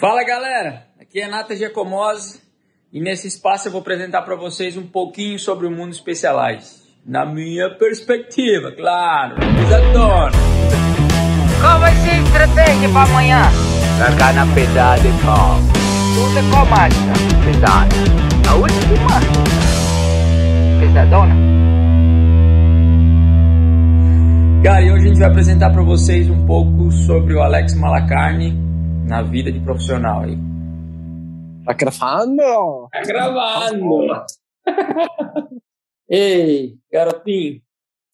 Fala 0.00 0.24
galera, 0.24 0.84
aqui 0.98 1.20
é 1.20 1.28
Nata 1.28 1.54
Giacomose 1.54 2.40
e 2.90 3.02
nesse 3.02 3.28
espaço 3.28 3.68
eu 3.68 3.72
vou 3.72 3.82
apresentar 3.82 4.22
para 4.22 4.34
vocês 4.34 4.74
um 4.74 4.86
pouquinho 4.86 5.38
sobre 5.38 5.66
o 5.66 5.70
mundo 5.70 5.94
Specialized. 5.94 6.84
Na 7.04 7.26
minha 7.26 7.68
perspectiva, 7.76 8.72
claro, 8.72 9.36
pesadona. 9.36 10.32
Qual 11.60 11.80
vai 11.80 11.94
ser 11.96 12.12
a 12.12 12.18
estratégia 12.22 12.88
para 12.88 13.10
amanhã? 13.10 13.42
Largar 13.98 14.32
na 14.32 14.46
pesada 14.54 15.02
e. 15.06 15.12
Tudo 16.14 16.38
é 16.38 16.50
qual 16.50 16.64
marcha? 16.64 16.96
Pesada. 17.44 17.94
A 18.48 18.54
última? 18.54 19.20
Pesadona. 20.80 21.34
Cara, 24.64 24.80
e 24.80 24.92
hoje 24.92 25.04
a 25.04 25.08
gente 25.08 25.18
vai 25.18 25.28
apresentar 25.28 25.68
para 25.68 25.82
vocês 25.82 26.30
um 26.30 26.46
pouco 26.46 26.90
sobre 26.90 27.34
o 27.34 27.42
Alex 27.42 27.74
Malacarne 27.74 28.69
na 29.10 29.22
vida 29.22 29.50
de 29.50 29.58
profissional 29.58 30.22
aí. 30.22 30.38
Tá 31.64 31.72
gravando? 31.72 32.88
Tá 32.92 33.02
gravando! 33.02 34.24
Ei, 36.08 36.78
garotinho, 36.90 37.60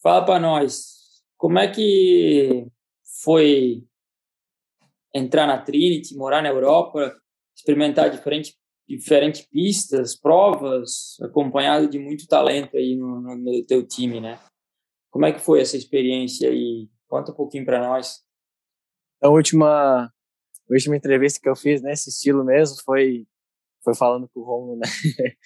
fala 0.01 0.25
para 0.25 0.39
nós, 0.39 1.21
como 1.37 1.59
é 1.59 1.67
que 1.67 2.65
foi 3.23 3.83
entrar 5.13 5.45
na 5.45 5.59
Trinity, 5.59 6.17
morar 6.17 6.41
na 6.41 6.49
Europa, 6.49 7.15
experimentar 7.55 8.09
diferentes 8.09 8.55
diferentes 8.89 9.41
pistas, 9.41 10.15
provas, 10.15 11.17
acompanhado 11.21 11.89
de 11.89 11.99
muito 11.99 12.25
talento 12.25 12.77
aí 12.77 12.95
no, 12.95 13.19
no, 13.19 13.35
no 13.35 13.65
teu 13.65 13.85
time, 13.85 14.21
né? 14.21 14.39
Como 15.11 15.25
é 15.25 15.33
que 15.33 15.41
foi 15.41 15.59
essa 15.59 15.75
experiência 15.75 16.49
aí? 16.49 16.87
Conta 17.05 17.33
um 17.33 17.35
pouquinho 17.35 17.65
para 17.65 17.85
nós. 17.85 18.23
A 19.21 19.27
última, 19.27 20.09
a 20.69 20.73
última 20.73 20.97
entrevista 20.97 21.39
que 21.41 21.49
eu 21.49 21.55
fiz 21.55 21.81
nesse 21.81 22.09
estilo 22.09 22.43
mesmo 22.43 22.77
foi, 22.83 23.25
foi 23.83 23.95
falando 23.95 24.29
com 24.33 24.41
o 24.41 24.43
Romulo, 24.43 24.79
né? 24.79 24.87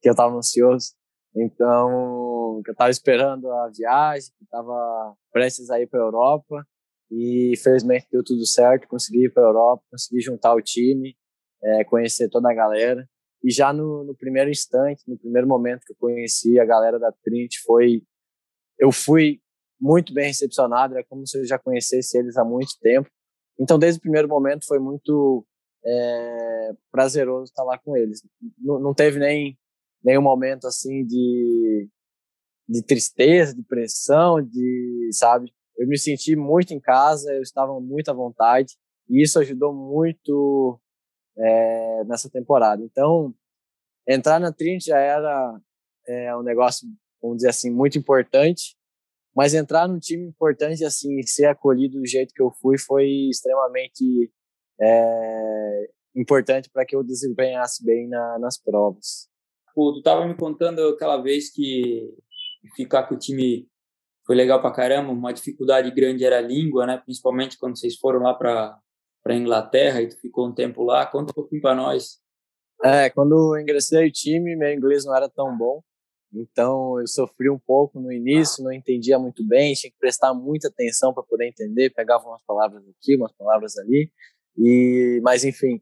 que 0.00 0.08
eu 0.08 0.12
estava 0.12 0.34
ansioso. 0.34 0.92
Então, 1.34 2.60
que 2.64 2.70
eu 2.70 2.72
estava 2.72 2.90
esperando 2.90 3.50
a 3.50 3.68
viagem, 3.68 4.30
que 4.36 4.44
estava 4.44 5.14
prestes 5.32 5.70
a 5.70 5.80
ir 5.80 5.86
para 5.86 6.00
Europa. 6.00 6.66
E 7.10 7.54
felizmente 7.62 8.08
deu 8.10 8.24
tudo 8.24 8.46
certo, 8.46 8.88
consegui 8.88 9.26
ir 9.26 9.32
para 9.32 9.42
Europa, 9.42 9.84
consegui 9.90 10.20
juntar 10.22 10.54
o 10.54 10.62
time, 10.62 11.14
é, 11.62 11.84
conhecer 11.84 12.30
toda 12.30 12.50
a 12.50 12.54
galera. 12.54 13.06
E 13.44 13.52
já 13.52 13.72
no, 13.72 14.04
no, 14.04 14.16
primeiro 14.16 14.50
instante, 14.50 15.02
no 15.06 15.18
primeiro 15.18 15.46
momento 15.46 15.84
que 15.84 15.92
eu 15.92 15.96
conheci 15.98 16.58
a 16.58 16.64
galera 16.64 16.98
da 16.98 17.12
Trinity, 17.12 17.60
foi 17.66 18.02
eu 18.78 18.90
fui 18.90 19.40
muito 19.80 20.14
bem 20.14 20.28
recepcionado, 20.28 20.96
é 20.96 21.02
como 21.02 21.26
se 21.26 21.38
eu 21.38 21.44
já 21.44 21.58
conhecesse 21.58 22.16
eles 22.16 22.36
há 22.36 22.44
muito 22.44 22.78
tempo. 22.80 23.10
Então, 23.58 23.78
desde 23.78 23.98
o 23.98 24.02
primeiro 24.02 24.28
momento, 24.28 24.66
foi 24.66 24.78
muito 24.78 25.46
é, 25.84 26.70
prazeroso 26.90 27.44
estar 27.44 27.64
lá 27.64 27.78
com 27.78 27.96
eles. 27.96 28.22
Não, 28.58 28.78
não 28.78 28.94
teve 28.94 29.18
nem 29.18 29.58
nenhum 30.02 30.22
momento 30.22 30.66
assim 30.66 31.04
de, 31.04 31.88
de 32.68 32.82
tristeza, 32.82 33.54
de 33.54 33.62
pressão, 33.62 34.42
de, 34.42 35.10
sabe? 35.12 35.52
Eu 35.76 35.86
me 35.86 35.98
senti 35.98 36.34
muito 36.34 36.74
em 36.74 36.80
casa, 36.80 37.32
eu 37.32 37.42
estava 37.42 37.78
muito 37.80 38.10
à 38.10 38.14
vontade 38.14 38.76
e 39.08 39.22
isso 39.22 39.38
ajudou 39.38 39.72
muito 39.72 40.80
é, 41.38 42.04
nessa 42.04 42.28
temporada. 42.28 42.82
Então, 42.82 43.34
entrar 44.08 44.40
na 44.40 44.52
Trinity 44.52 44.86
já 44.86 44.98
era 44.98 45.60
é, 46.06 46.36
um 46.36 46.42
negócio 46.42 46.88
vamos 47.22 47.36
dizer 47.36 47.50
assim, 47.50 47.70
muito 47.70 47.96
importante. 47.96 48.76
Mas 49.34 49.54
entrar 49.54 49.88
num 49.88 49.98
time 49.98 50.26
importante, 50.26 50.84
assim, 50.84 51.22
ser 51.22 51.46
acolhido 51.46 51.98
do 51.98 52.06
jeito 52.06 52.34
que 52.34 52.42
eu 52.42 52.50
fui, 52.50 52.78
foi 52.78 53.06
extremamente 53.30 54.30
é, 54.80 55.90
importante 56.14 56.68
para 56.70 56.84
que 56.84 56.94
eu 56.94 57.02
desempenhasse 57.02 57.84
bem 57.84 58.08
na, 58.08 58.38
nas 58.38 58.58
provas. 58.58 59.28
Pô, 59.74 59.92
tu 59.94 60.02
tava 60.02 60.26
me 60.26 60.34
contando 60.34 60.80
aquela 60.88 61.16
vez 61.16 61.50
que 61.50 62.14
ficar 62.76 63.04
com 63.04 63.14
o 63.14 63.18
time 63.18 63.66
foi 64.24 64.36
legal 64.36 64.60
pra 64.60 64.70
caramba, 64.70 65.10
uma 65.10 65.32
dificuldade 65.32 65.90
grande 65.90 66.24
era 66.24 66.38
a 66.38 66.42
língua, 66.42 66.86
né? 66.86 66.98
Principalmente 66.98 67.58
quando 67.58 67.76
vocês 67.76 67.96
foram 67.96 68.20
lá 68.20 68.34
para 68.34 68.78
para 69.22 69.36
Inglaterra 69.36 70.02
e 70.02 70.08
tu 70.08 70.20
ficou 70.20 70.48
um 70.48 70.52
tempo 70.52 70.82
lá. 70.82 71.06
Conta 71.06 71.30
um 71.30 71.34
pouquinho 71.34 71.62
para 71.62 71.76
nós. 71.76 72.20
É, 72.82 73.08
quando 73.10 73.54
eu 73.54 73.60
ingressei 73.60 74.04
no 74.04 74.10
time, 74.10 74.56
meu 74.56 74.72
inglês 74.72 75.04
não 75.04 75.14
era 75.14 75.28
tão 75.28 75.56
bom. 75.56 75.80
Então 76.32 76.98
eu 76.98 77.06
sofri 77.06 77.50
um 77.50 77.58
pouco 77.58 78.00
no 78.00 78.10
início, 78.10 78.64
não 78.64 78.72
entendia 78.72 79.18
muito 79.18 79.46
bem, 79.46 79.74
tinha 79.74 79.90
que 79.90 79.98
prestar 79.98 80.32
muita 80.32 80.68
atenção 80.68 81.12
para 81.12 81.22
poder 81.22 81.48
entender, 81.48 81.90
pegava 81.90 82.26
umas 82.26 82.42
palavras 82.44 82.82
aqui, 82.88 83.16
umas 83.16 83.32
palavras 83.32 83.76
ali, 83.76 84.10
e 84.56 85.20
mas 85.22 85.44
enfim, 85.44 85.80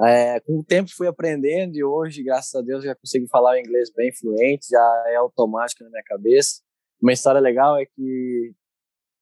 é, 0.00 0.40
com 0.40 0.58
o 0.58 0.64
tempo 0.64 0.90
fui 0.94 1.06
aprendendo 1.06 1.76
e 1.76 1.84
hoje, 1.84 2.22
graças 2.22 2.54
a 2.54 2.60
Deus, 2.60 2.84
já 2.84 2.94
consigo 2.94 3.26
falar 3.28 3.52
o 3.52 3.58
inglês 3.58 3.90
bem 3.94 4.12
fluente, 4.12 4.66
já 4.70 5.04
é 5.08 5.16
automático 5.16 5.84
na 5.84 5.90
minha 5.90 6.02
cabeça. 6.04 6.60
Uma 7.00 7.12
história 7.12 7.40
legal 7.40 7.78
é 7.78 7.86
que 7.86 8.52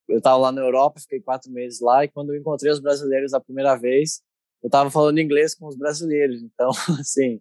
eu 0.08 0.18
estava 0.18 0.36
lá 0.36 0.52
na 0.52 0.62
Europa, 0.62 1.00
fiquei 1.00 1.20
quatro 1.20 1.50
meses 1.52 1.80
lá 1.80 2.04
e 2.04 2.08
quando 2.08 2.32
eu 2.32 2.40
encontrei 2.40 2.72
os 2.72 2.80
brasileiros 2.80 3.34
a 3.34 3.40
primeira 3.40 3.76
vez, 3.76 4.22
eu 4.62 4.68
estava 4.68 4.90
falando 4.90 5.20
inglês 5.20 5.54
com 5.54 5.66
os 5.66 5.76
brasileiros. 5.76 6.42
Então, 6.42 6.70
assim, 6.98 7.40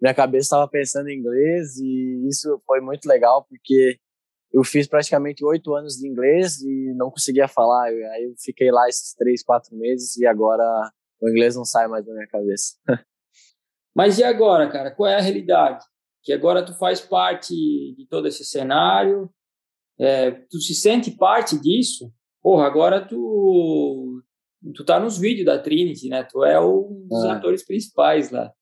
minha 0.00 0.14
cabeça 0.14 0.46
estava 0.46 0.68
pensando 0.68 1.08
em 1.08 1.18
inglês 1.18 1.76
e 1.78 2.28
isso 2.28 2.60
foi 2.66 2.80
muito 2.80 3.06
legal 3.06 3.44
porque 3.48 3.98
eu 4.52 4.62
fiz 4.62 4.86
praticamente 4.86 5.44
oito 5.44 5.74
anos 5.74 5.94
de 5.94 6.08
inglês 6.08 6.60
e 6.62 6.94
não 6.96 7.10
conseguia 7.10 7.48
falar. 7.48 7.86
Aí 7.86 8.24
eu 8.24 8.34
fiquei 8.38 8.70
lá 8.70 8.88
esses 8.88 9.14
três, 9.14 9.42
quatro 9.42 9.76
meses 9.76 10.16
e 10.16 10.26
agora 10.26 10.62
o 11.20 11.28
inglês 11.28 11.56
não 11.56 11.64
sai 11.64 11.88
mais 11.88 12.04
da 12.04 12.12
minha 12.12 12.28
cabeça. 12.28 12.74
Mas 13.94 14.18
e 14.18 14.24
agora, 14.24 14.68
cara? 14.70 14.90
Qual 14.90 15.08
é 15.08 15.16
a 15.16 15.20
realidade? 15.20 15.84
Que 16.22 16.32
agora 16.32 16.64
tu 16.64 16.72
faz 16.74 17.00
parte 17.00 17.54
de 17.54 18.06
todo 18.08 18.28
esse 18.28 18.44
cenário, 18.44 19.30
é, 19.98 20.30
tu 20.30 20.60
se 20.60 20.74
sente 20.74 21.10
parte 21.12 21.60
disso? 21.60 22.12
Porra, 22.42 22.66
agora 22.66 23.06
tu 23.06 24.22
tu 24.74 24.84
tá 24.84 24.98
nos 24.98 25.18
vídeos 25.18 25.46
da 25.46 25.58
Trinity, 25.58 26.08
né? 26.08 26.22
Tu 26.24 26.42
é 26.44 26.58
um 26.60 27.06
dos 27.08 27.24
é. 27.24 27.30
atores 27.30 27.64
principais 27.64 28.30
lá. 28.30 28.52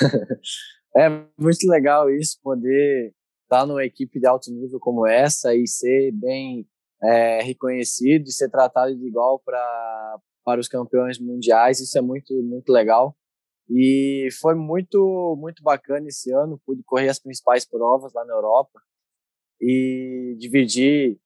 é 0.96 1.08
muito 1.38 1.66
legal 1.68 2.10
isso, 2.10 2.38
poder 2.42 3.12
estar 3.42 3.66
numa 3.66 3.84
equipe 3.84 4.18
de 4.18 4.26
alto 4.26 4.50
nível 4.50 4.78
como 4.80 5.06
essa 5.06 5.54
e 5.54 5.66
ser 5.66 6.12
bem 6.12 6.66
é, 7.02 7.42
reconhecido 7.42 8.26
e 8.26 8.32
ser 8.32 8.50
tratado 8.50 8.96
de 8.96 9.06
igual 9.06 9.40
para 9.44 10.20
para 10.44 10.60
os 10.60 10.68
campeões 10.68 11.18
mundiais. 11.18 11.80
Isso 11.80 11.96
é 11.96 12.02
muito 12.02 12.34
muito 12.42 12.70
legal. 12.70 13.16
E 13.70 14.28
foi 14.40 14.54
muito 14.54 15.36
muito 15.40 15.62
bacana 15.62 16.08
esse 16.08 16.32
ano, 16.32 16.60
pude 16.66 16.82
correr 16.84 17.08
as 17.08 17.18
principais 17.18 17.64
provas 17.64 18.12
lá 18.12 18.24
na 18.24 18.34
Europa 18.34 18.80
e 19.60 20.36
dividir 20.38 21.18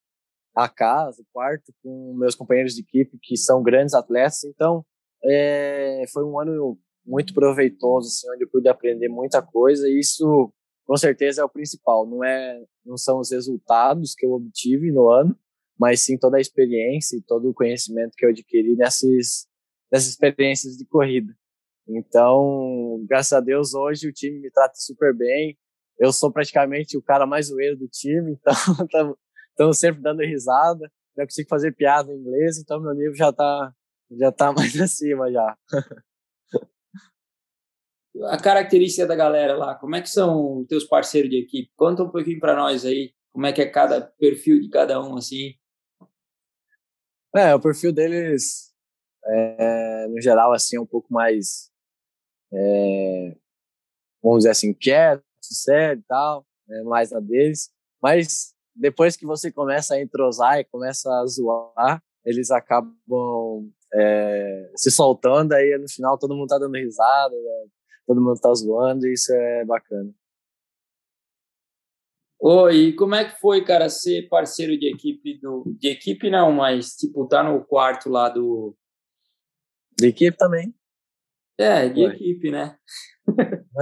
a 0.55 0.69
casa, 0.69 1.23
o 1.23 1.27
quarto 1.33 1.73
com 1.83 2.15
meus 2.17 2.35
companheiros 2.35 2.75
de 2.75 2.83
equipe 2.83 3.19
que 3.23 3.37
são 3.37 3.63
grandes 3.63 3.95
atletas. 3.95 4.45
Então, 4.45 4.85
é, 5.25 6.05
foi 6.13 6.25
um 6.25 6.39
ano 6.39 6.79
muito 7.09 7.33
proveitoso, 7.33 8.09
assim, 8.09 8.31
onde 8.31 8.45
eu 8.45 8.49
pude 8.49 8.69
aprender 8.69 9.09
muita 9.09 9.41
coisa. 9.41 9.89
E 9.89 9.99
isso, 9.99 10.53
com 10.87 10.97
certeza, 10.97 11.41
é 11.41 11.45
o 11.45 11.49
principal. 11.49 12.07
Não 12.07 12.23
é, 12.23 12.63
não 12.85 12.99
são 12.99 13.19
os 13.19 13.33
resultados 13.33 14.15
que 14.15 14.27
eu 14.27 14.33
obtive 14.33 14.93
no 14.93 15.09
ano, 15.09 15.37
mas 15.79 16.03
sim 16.03 16.19
toda 16.19 16.37
a 16.37 16.41
experiência 16.41 17.17
e 17.17 17.23
todo 17.23 17.49
o 17.49 17.55
conhecimento 17.55 18.13
que 18.17 18.27
eu 18.27 18.31
adquiri 18.31 18.77
nessas, 18.77 19.49
nessas 19.91 20.11
experiências 20.11 20.77
de 20.77 20.85
corrida. 20.85 21.35
Então, 21.89 23.03
graças 23.09 23.33
a 23.33 23.41
Deus, 23.41 23.73
hoje 23.73 24.07
o 24.07 24.13
time 24.13 24.39
me 24.39 24.51
trata 24.51 24.75
super 24.77 25.17
bem. 25.17 25.57
Eu 25.99 26.13
sou 26.13 26.31
praticamente 26.31 26.99
o 26.99 27.03
cara 27.03 27.27
mais 27.27 27.47
zoeiro 27.47 27.77
do 27.77 27.89
time, 27.89 28.39
então 28.85 29.17
estamos 29.51 29.79
sempre 29.79 30.03
dando 30.03 30.21
risada. 30.21 30.91
Já 31.17 31.25
consigo 31.25 31.49
fazer 31.49 31.73
piada 31.73 32.13
em 32.13 32.19
inglês, 32.19 32.59
então 32.59 32.81
meu 32.81 32.95
nível 32.95 33.15
já 33.15 33.31
está 33.31 33.73
já 34.11 34.31
tá 34.31 34.53
mais 34.53 34.79
acima 34.79 35.33
já. 35.33 35.57
A 38.27 38.41
característica 38.41 39.07
da 39.07 39.15
galera 39.15 39.57
lá, 39.57 39.75
como 39.75 39.97
é 39.97 40.03
que 40.03 40.09
são 40.09 40.65
teus 40.69 40.85
parceiros 40.85 41.31
de 41.31 41.39
equipe? 41.39 41.71
Conta 41.77 42.03
um 42.03 42.11
pouquinho 42.11 42.41
para 42.41 42.57
nós 42.57 42.85
aí, 42.85 43.13
como 43.33 43.47
é 43.47 43.53
que 43.53 43.63
é 43.63 43.67
cada 43.67 44.01
perfil 44.01 44.61
de 44.61 44.69
cada 44.69 45.01
um, 45.01 45.17
assim. 45.17 45.55
É, 47.35 47.55
o 47.55 47.61
perfil 47.61 47.93
deles, 47.93 48.73
é, 49.25 50.07
no 50.09 50.21
geral, 50.21 50.53
assim, 50.53 50.77
é 50.77 50.81
um 50.81 50.87
pouco 50.87 51.13
mais, 51.13 51.71
é, 52.53 53.37
vamos 54.23 54.39
dizer 54.39 54.51
assim, 54.51 54.73
quieto, 54.73 55.23
sério 55.41 56.01
e 56.01 56.05
tal, 56.09 56.47
é 56.71 56.83
mais 56.83 57.13
a 57.13 57.21
deles. 57.21 57.71
Mas 58.03 58.55
depois 58.75 59.17
que 59.17 59.27
você 59.27 59.53
começa 59.53 59.95
a 59.95 60.01
entrosar 60.01 60.59
e 60.59 60.65
começa 60.65 61.11
a 61.11 61.27
zoar, 61.27 62.03
eles 62.25 62.51
acabam 62.51 63.71
é, 63.95 64.71
se 64.77 64.91
soltando, 64.91 65.53
aí 65.53 65.77
no 65.79 65.89
final 65.89 66.19
todo 66.19 66.35
mundo 66.35 66.49
tá 66.49 66.59
dando 66.59 66.77
risada, 66.77 67.35
todo 68.09 68.23
mundo 68.23 68.41
tá 68.41 68.53
zoando 68.55 69.07
e 69.07 69.13
isso 69.13 69.31
é 69.35 69.67
bacana. 69.67 70.11
Oi, 72.41 72.95
como 72.95 73.15
é 73.15 73.29
que 73.29 73.39
foi, 73.39 73.63
cara, 73.65 73.91
ser 73.91 74.29
parceiro 74.29 74.79
de 74.79 74.89
equipe 74.91 75.39
do. 75.39 75.65
De 75.79 75.89
equipe 75.89 76.31
não, 76.31 76.51
mas 76.51 76.95
tipo, 76.95 77.29
tá 77.29 77.43
no 77.43 77.63
quarto 77.65 78.09
lá 78.09 78.31
do. 78.31 78.75
De 79.99 80.07
equipe 80.07 80.37
também. 80.37 80.75
É, 81.59 81.89
de 81.89 82.05
Foi. 82.07 82.15
equipe, 82.15 82.51
né? 82.51 82.79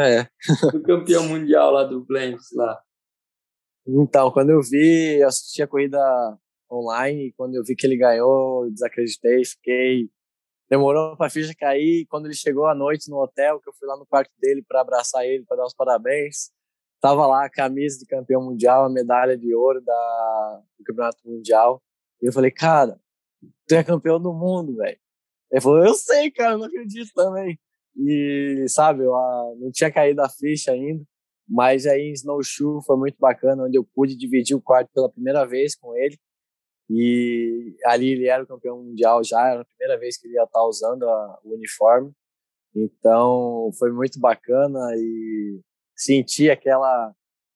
É. 0.01 0.27
o 0.75 0.83
campeão 0.83 1.29
mundial 1.29 1.71
lá 1.71 1.85
do 1.85 2.03
Blends 2.05 2.49
lá. 2.55 2.81
Então, 3.87 4.33
quando 4.33 4.51
eu 4.51 4.61
vi, 4.63 5.21
eu 5.21 5.29
assisti 5.29 5.63
a 5.63 5.69
corrida 5.69 6.01
online, 6.73 7.33
quando 7.37 7.55
eu 7.55 7.63
vi 7.63 7.77
que 7.77 7.87
ele 7.87 7.99
ganhou, 7.99 8.69
desacreditei, 8.71 9.45
fiquei. 9.45 10.11
Demorou 10.69 11.17
para 11.17 11.27
a 11.27 11.31
ficha 11.31 11.55
cair. 11.55 12.07
Quando 12.07 12.27
ele 12.27 12.35
chegou 12.35 12.67
à 12.67 12.75
noite 12.75 13.09
no 13.09 13.19
hotel, 13.19 13.61
que 13.61 13.69
eu 13.69 13.73
fui 13.73 13.87
lá 13.87 13.97
no 13.97 14.07
quarto 14.07 14.33
dele 14.39 14.65
para 14.67 14.81
abraçar 14.81 15.25
ele, 15.25 15.45
para 15.45 15.59
dar 15.59 15.67
os 15.67 15.75
parabéns, 15.75 16.51
tava 17.01 17.27
lá 17.27 17.45
a 17.45 17.51
camisa 17.51 17.99
de 17.99 18.07
campeão 18.07 18.43
mundial, 18.43 18.85
a 18.85 18.91
medalha 18.91 19.37
de 19.37 19.55
ouro 19.55 19.81
da, 19.81 20.63
do 20.79 20.85
campeonato 20.85 21.19
mundial. 21.25 21.83
E 22.21 22.27
eu 22.27 22.33
falei, 22.33 22.51
cara, 22.51 23.01
tu 23.69 23.75
é 23.75 23.85
campeão 23.85 24.21
do 24.21 24.33
mundo, 24.33 24.77
velho. 24.77 24.99
Ele 25.51 25.61
falou, 25.61 25.85
eu 25.85 25.95
sei, 25.95 26.31
cara, 26.31 26.59
não 26.59 26.65
acredito 26.65 27.13
também. 27.15 27.59
E, 27.97 28.67
sabe, 28.69 29.05
eu 29.05 29.15
ah, 29.15 29.55
não 29.59 29.71
tinha 29.71 29.91
caído 29.91 30.21
a 30.23 30.29
ficha 30.29 30.73
ainda. 30.73 31.05
Mas 31.49 31.87
aí 31.87 32.11
em 32.11 32.13
Snowshoe 32.13 32.85
foi 32.85 32.97
muito 32.97 33.17
bacana, 33.19 33.65
onde 33.65 33.79
eu 33.79 33.85
pude 33.95 34.17
dividir 34.17 34.57
o 34.57 34.61
quarto 34.61 34.91
pela 34.93 35.11
primeira 35.11 35.47
vez 35.47 35.77
com 35.77 35.97
ele. 35.97 36.19
E 36.89 37.77
ali 37.85 38.11
ele 38.11 38.29
era 38.29 38.43
o 38.43 38.47
campeão 38.47 38.83
mundial 38.83 39.23
já, 39.25 39.49
era 39.49 39.63
a 39.63 39.65
primeira 39.65 39.99
vez 39.99 40.17
que 40.17 40.27
ele 40.27 40.35
ia 40.35 40.45
estar 40.45 40.63
usando 40.65 41.09
a, 41.09 41.41
o 41.45 41.55
uniforme. 41.55 42.13
Então 42.75 43.71
foi 43.79 43.91
muito 43.91 44.21
bacana 44.21 44.79
e 44.97 45.61
sentir 45.97 46.51
aquela, 46.51 47.13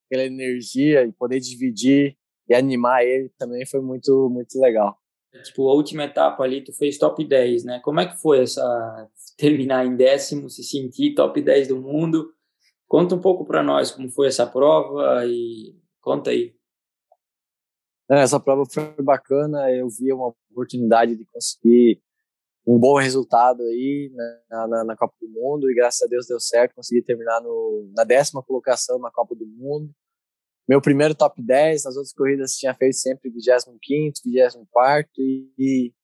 aquela 0.07 0.25
energia 0.25 1.05
e 1.05 1.13
poder 1.13 1.41
dividir 1.41 2.17
e 2.49 2.55
animar 2.55 3.05
ele 3.05 3.31
também 3.39 3.65
foi 3.65 3.81
muito, 3.81 4.29
muito 4.29 4.59
legal. 4.59 4.99
Tipo, 5.45 5.69
a 5.69 5.75
última 5.75 6.05
etapa 6.05 6.43
ali, 6.43 6.65
tu 6.65 6.73
fez 6.73 6.99
top 6.99 7.25
10, 7.25 7.65
né? 7.65 7.81
Como 7.85 8.01
é 8.01 8.07
que 8.07 8.21
foi 8.21 8.43
essa 8.43 9.09
terminar 9.37 9.87
em 9.87 9.95
décimo, 9.95 10.51
se 10.51 10.65
sentir 10.65 11.15
top 11.15 11.41
10 11.41 11.69
do 11.69 11.81
mundo? 11.81 12.33
Conta 12.89 13.15
um 13.15 13.21
pouco 13.21 13.45
para 13.45 13.63
nós 13.63 13.93
como 13.93 14.11
foi 14.11 14.27
essa 14.27 14.45
prova 14.45 15.25
e 15.25 15.77
conta 16.01 16.31
aí. 16.31 16.53
Essa 18.19 18.41
prova 18.41 18.65
foi 18.67 18.93
bacana, 19.01 19.71
eu 19.71 19.89
vi 19.89 20.13
uma 20.13 20.35
oportunidade 20.51 21.15
de 21.15 21.25
conseguir 21.27 22.03
um 22.67 22.77
bom 22.77 22.99
resultado 22.99 23.63
aí 23.63 24.13
na, 24.51 24.67
na, 24.67 24.85
na, 24.85 24.97
Copa 24.97 25.15
do 25.21 25.29
Mundo 25.29 25.71
e 25.71 25.75
graças 25.75 26.03
a 26.03 26.07
Deus 26.09 26.27
deu 26.27 26.41
certo, 26.41 26.75
consegui 26.75 27.03
terminar 27.03 27.41
no, 27.41 27.89
na 27.95 28.03
décima 28.03 28.43
colocação 28.43 28.99
na 28.99 29.13
Copa 29.13 29.37
do 29.37 29.47
Mundo. 29.47 29.95
Meu 30.69 30.81
primeiro 30.81 31.15
top 31.15 31.41
10, 31.41 31.85
nas 31.85 31.95
outras 31.97 32.13
corridas 32.13 32.57
tinha 32.57 32.75
feito 32.75 32.97
sempre 32.97 33.31
25º, 33.31 34.15
24º 34.27 35.07
e, 35.57 35.95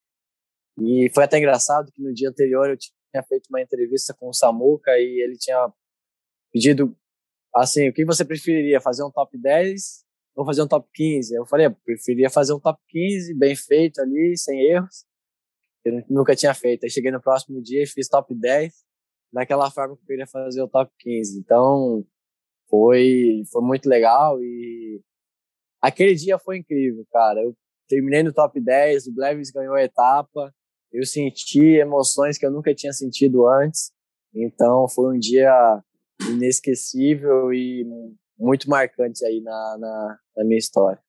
e 0.78 1.10
foi 1.12 1.24
até 1.24 1.38
engraçado 1.38 1.90
que 1.90 2.00
no 2.00 2.14
dia 2.14 2.28
anterior 2.28 2.70
eu 2.70 2.76
tinha 2.76 3.22
feito 3.24 3.48
uma 3.50 3.60
entrevista 3.60 4.14
com 4.14 4.28
o 4.28 4.32
Samuca 4.32 4.92
e 4.96 5.22
ele 5.24 5.36
tinha 5.36 5.72
pedido 6.52 6.96
assim, 7.52 7.88
o 7.88 7.92
que 7.92 8.04
você 8.04 8.24
preferiria, 8.24 8.80
fazer 8.80 9.02
um 9.02 9.10
top 9.10 9.36
10 9.36 10.05
ou 10.36 10.44
fazer 10.44 10.62
um 10.62 10.68
top 10.68 10.86
15? 10.92 11.34
Eu 11.34 11.46
falei, 11.46 11.66
eu 11.66 11.74
preferia 11.74 12.28
fazer 12.28 12.52
um 12.52 12.60
top 12.60 12.78
15, 12.88 13.34
bem 13.34 13.56
feito 13.56 14.00
ali, 14.00 14.36
sem 14.36 14.60
erros. 14.70 15.06
Eu 15.82 16.04
nunca 16.10 16.36
tinha 16.36 16.52
feito. 16.52 16.84
Aí 16.84 16.90
cheguei 16.90 17.10
no 17.10 17.22
próximo 17.22 17.60
dia 17.62 17.82
e 17.82 17.86
fiz 17.86 18.06
top 18.06 18.34
10, 18.34 18.74
daquela 19.32 19.70
forma 19.70 19.96
que 19.96 20.02
eu 20.02 20.06
queria 20.06 20.26
fazer 20.26 20.62
o 20.62 20.68
top 20.68 20.92
15. 20.98 21.38
Então, 21.38 22.04
foi, 22.68 23.42
foi 23.50 23.62
muito 23.62 23.88
legal 23.88 24.38
e 24.42 25.00
aquele 25.80 26.14
dia 26.14 26.38
foi 26.38 26.58
incrível, 26.58 27.06
cara. 27.10 27.40
Eu 27.40 27.56
terminei 27.88 28.22
no 28.22 28.32
top 28.32 28.60
10, 28.60 29.06
o 29.06 29.14
Blevis 29.14 29.50
ganhou 29.50 29.74
a 29.74 29.82
etapa, 29.82 30.52
eu 30.92 31.06
senti 31.06 31.76
emoções 31.76 32.36
que 32.36 32.44
eu 32.44 32.50
nunca 32.50 32.74
tinha 32.74 32.92
sentido 32.92 33.46
antes. 33.46 33.90
Então, 34.34 34.86
foi 34.88 35.16
um 35.16 35.18
dia 35.18 35.82
inesquecível 36.28 37.52
e 37.54 37.86
muito 38.38 38.68
marcante 38.68 39.24
aí 39.24 39.40
na, 39.40 39.76
na, 39.78 40.18
na 40.36 40.44
minha 40.44 40.58
história. 40.58 41.02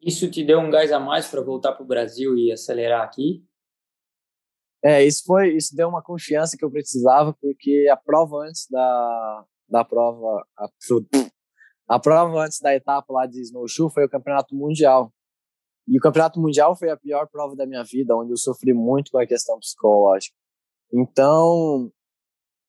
Isso 0.00 0.28
te 0.30 0.44
deu 0.44 0.58
um 0.58 0.70
gás 0.70 0.90
a 0.90 0.98
mais 0.98 1.28
para 1.28 1.40
voltar 1.40 1.72
para 1.72 1.84
o 1.84 1.86
Brasil 1.86 2.36
e 2.36 2.50
acelerar 2.50 3.02
aqui? 3.02 3.44
É, 4.84 5.04
isso 5.04 5.22
foi, 5.24 5.54
isso 5.54 5.76
deu 5.76 5.88
uma 5.88 6.02
confiança 6.02 6.56
que 6.56 6.64
eu 6.64 6.70
precisava, 6.70 7.32
porque 7.40 7.86
a 7.88 7.96
prova 7.96 8.38
antes 8.38 8.66
da, 8.68 9.44
da 9.68 9.84
prova, 9.84 10.44
a, 10.58 10.68
a 11.88 12.00
prova 12.00 12.44
antes 12.44 12.58
da 12.58 12.74
etapa 12.74 13.12
lá 13.12 13.26
de 13.26 13.40
snowshoe 13.42 13.92
foi 13.92 14.04
o 14.04 14.10
campeonato 14.10 14.56
mundial. 14.56 15.12
E 15.86 15.98
o 15.98 16.00
campeonato 16.00 16.40
mundial 16.40 16.76
foi 16.76 16.90
a 16.90 16.96
pior 16.96 17.28
prova 17.28 17.54
da 17.54 17.66
minha 17.66 17.84
vida, 17.84 18.16
onde 18.16 18.32
eu 18.32 18.36
sofri 18.36 18.72
muito 18.72 19.12
com 19.12 19.18
a 19.18 19.26
questão 19.26 19.58
psicológica. 19.60 20.34
Então, 20.92 21.92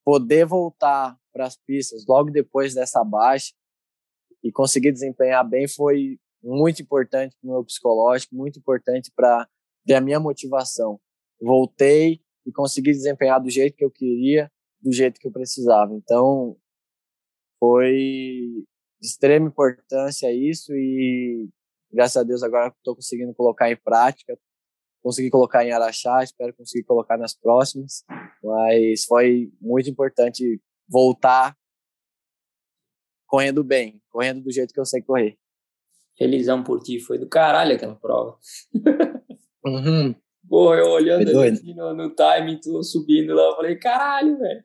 poder 0.04 0.46
voltar 0.46 1.18
para 1.32 1.46
as 1.46 1.56
pistas 1.56 2.06
logo 2.08 2.30
depois 2.30 2.74
dessa 2.74 3.04
baixa 3.04 3.54
e 4.44 4.52
conseguir 4.52 4.92
desempenhar 4.92 5.48
bem 5.48 5.68
foi 5.68 6.20
muito 6.44 6.82
importante 6.82 7.36
para 7.40 7.50
o 7.50 7.54
meu 7.54 7.64
psicológico, 7.64 8.36
muito 8.36 8.60
importante 8.60 9.12
para 9.16 9.48
a 9.90 10.02
minha 10.02 10.20
motivação. 10.20 11.00
Voltei 11.42 12.22
e 12.46 12.52
consegui 12.52 12.92
desempenhar 12.92 13.42
do 13.42 13.50
jeito 13.50 13.76
que 13.76 13.86
eu 13.86 13.92
queria, 13.92 14.52
do 14.82 14.92
jeito 14.92 15.20
que 15.20 15.28
eu 15.28 15.32
precisava. 15.32 15.94
Então, 15.94 16.58
foi 17.58 18.66
de 19.00 19.08
extrema 19.08 19.48
importância 19.48 20.34
isso 20.34 20.74
e 20.74 21.48
graças 21.92 22.18
a 22.18 22.24
Deus 22.24 22.44
agora 22.44 22.68
estou 22.68 22.96
conseguindo 22.96 23.34
colocar 23.34 23.72
em 23.72 23.78
prática, 23.78 24.38
consegui 25.04 25.30
colocar 25.30 25.66
em 25.66 25.72
Araxá, 25.72 26.24
espero 26.24 26.54
conseguir 26.54 26.86
colocar 26.86 27.18
nas 27.18 27.36
próximas, 27.36 28.04
mas 28.42 29.04
foi 29.04 29.52
muito 29.60 29.90
importante 29.90 30.62
voltar 30.88 31.56
correndo 33.28 33.64
bem, 33.64 34.02
correndo 34.10 34.42
do 34.42 34.52
jeito 34.52 34.74
que 34.74 34.80
eu 34.80 34.86
sei 34.86 35.02
correr. 35.02 35.38
Felizão 36.18 36.64
por 36.64 36.82
ti, 36.82 37.00
foi 37.00 37.18
do 37.18 37.28
caralho 37.28 37.76
aquela 37.76 37.96
prova. 37.96 38.38
Uhum. 39.66 40.14
Pô, 40.50 40.76
eu 40.76 40.90
olhando 40.90 41.40
assim 41.40 41.74
no, 41.74 41.94
no 41.94 42.14
time, 42.14 42.60
tu 42.60 42.84
subindo 42.84 43.34
lá, 43.34 43.44
eu 43.44 43.56
falei, 43.56 43.78
caralho, 43.78 44.38
velho. 44.38 44.64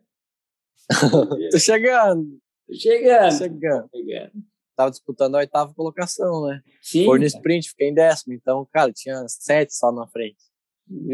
Tô 1.52 1.58
chegando. 1.58 2.40
Tô 2.66 2.74
chegando. 2.74 3.30
Tô 3.30 3.36
chegando. 3.38 3.88
Tô 3.88 3.96
chegando. 3.96 4.32
Tava 4.78 4.92
disputando 4.92 5.34
a 5.34 5.38
oitava 5.38 5.74
colocação, 5.74 6.46
né? 6.46 6.62
Sim. 6.80 7.04
Foi 7.04 7.18
no 7.18 7.24
sprint, 7.24 7.70
fiquei 7.70 7.88
em 7.88 7.94
décimo, 7.94 8.32
então, 8.32 8.64
cara, 8.72 8.92
tinha 8.92 9.26
sete 9.26 9.74
só 9.74 9.90
na 9.90 10.06
frente. 10.06 10.38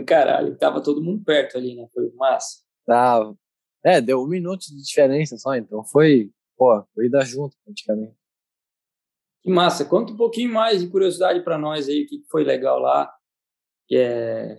Caralho, 0.07 0.55
tava 0.59 0.83
todo 0.83 1.03
mundo 1.03 1.25
perto 1.25 1.57
ali, 1.57 1.75
né? 1.75 1.89
Foi 1.95 2.13
massa. 2.13 2.59
Tava. 2.85 3.35
É, 3.83 4.03
deu 4.03 4.23
um 4.23 4.27
minuto 4.27 4.67
de 4.67 4.83
diferença 4.83 5.39
só, 5.39 5.57
então 5.57 5.83
foi, 5.83 6.31
pô, 6.59 6.85
corrida 6.95 7.25
junto 7.25 7.57
praticamente. 7.65 8.15
Que 9.43 9.51
massa. 9.51 9.87
Conta 9.87 10.13
um 10.13 10.17
pouquinho 10.17 10.53
mais 10.53 10.83
de 10.83 10.89
curiosidade 10.89 11.41
para 11.43 11.57
nós 11.57 11.89
aí, 11.89 12.03
o 12.03 12.07
que 12.07 12.23
foi 12.31 12.45
legal 12.45 12.79
lá. 12.79 13.11
Que 13.89 13.97
é... 13.97 14.59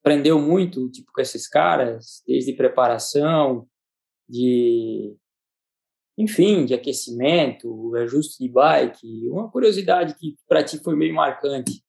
Aprendeu 0.00 0.38
muito, 0.38 0.90
tipo, 0.90 1.10
com 1.14 1.20
esses 1.22 1.48
caras, 1.48 2.22
desde 2.26 2.52
preparação, 2.52 3.66
de... 4.28 5.16
Enfim, 6.18 6.66
de 6.66 6.74
aquecimento, 6.74 7.94
ajuste 7.94 8.42
de 8.42 8.50
bike. 8.50 9.28
Uma 9.28 9.48
curiosidade 9.48 10.16
que 10.16 10.36
para 10.48 10.64
ti 10.64 10.78
foi 10.78 10.96
meio 10.96 11.14
marcante. 11.14 11.80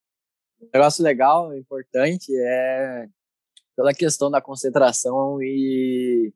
Um 0.61 0.69
negócio 0.71 1.03
legal, 1.03 1.51
importante, 1.55 2.31
é 2.35 3.07
pela 3.75 3.93
questão 3.93 4.29
da 4.29 4.41
concentração 4.41 5.41
e 5.41 6.31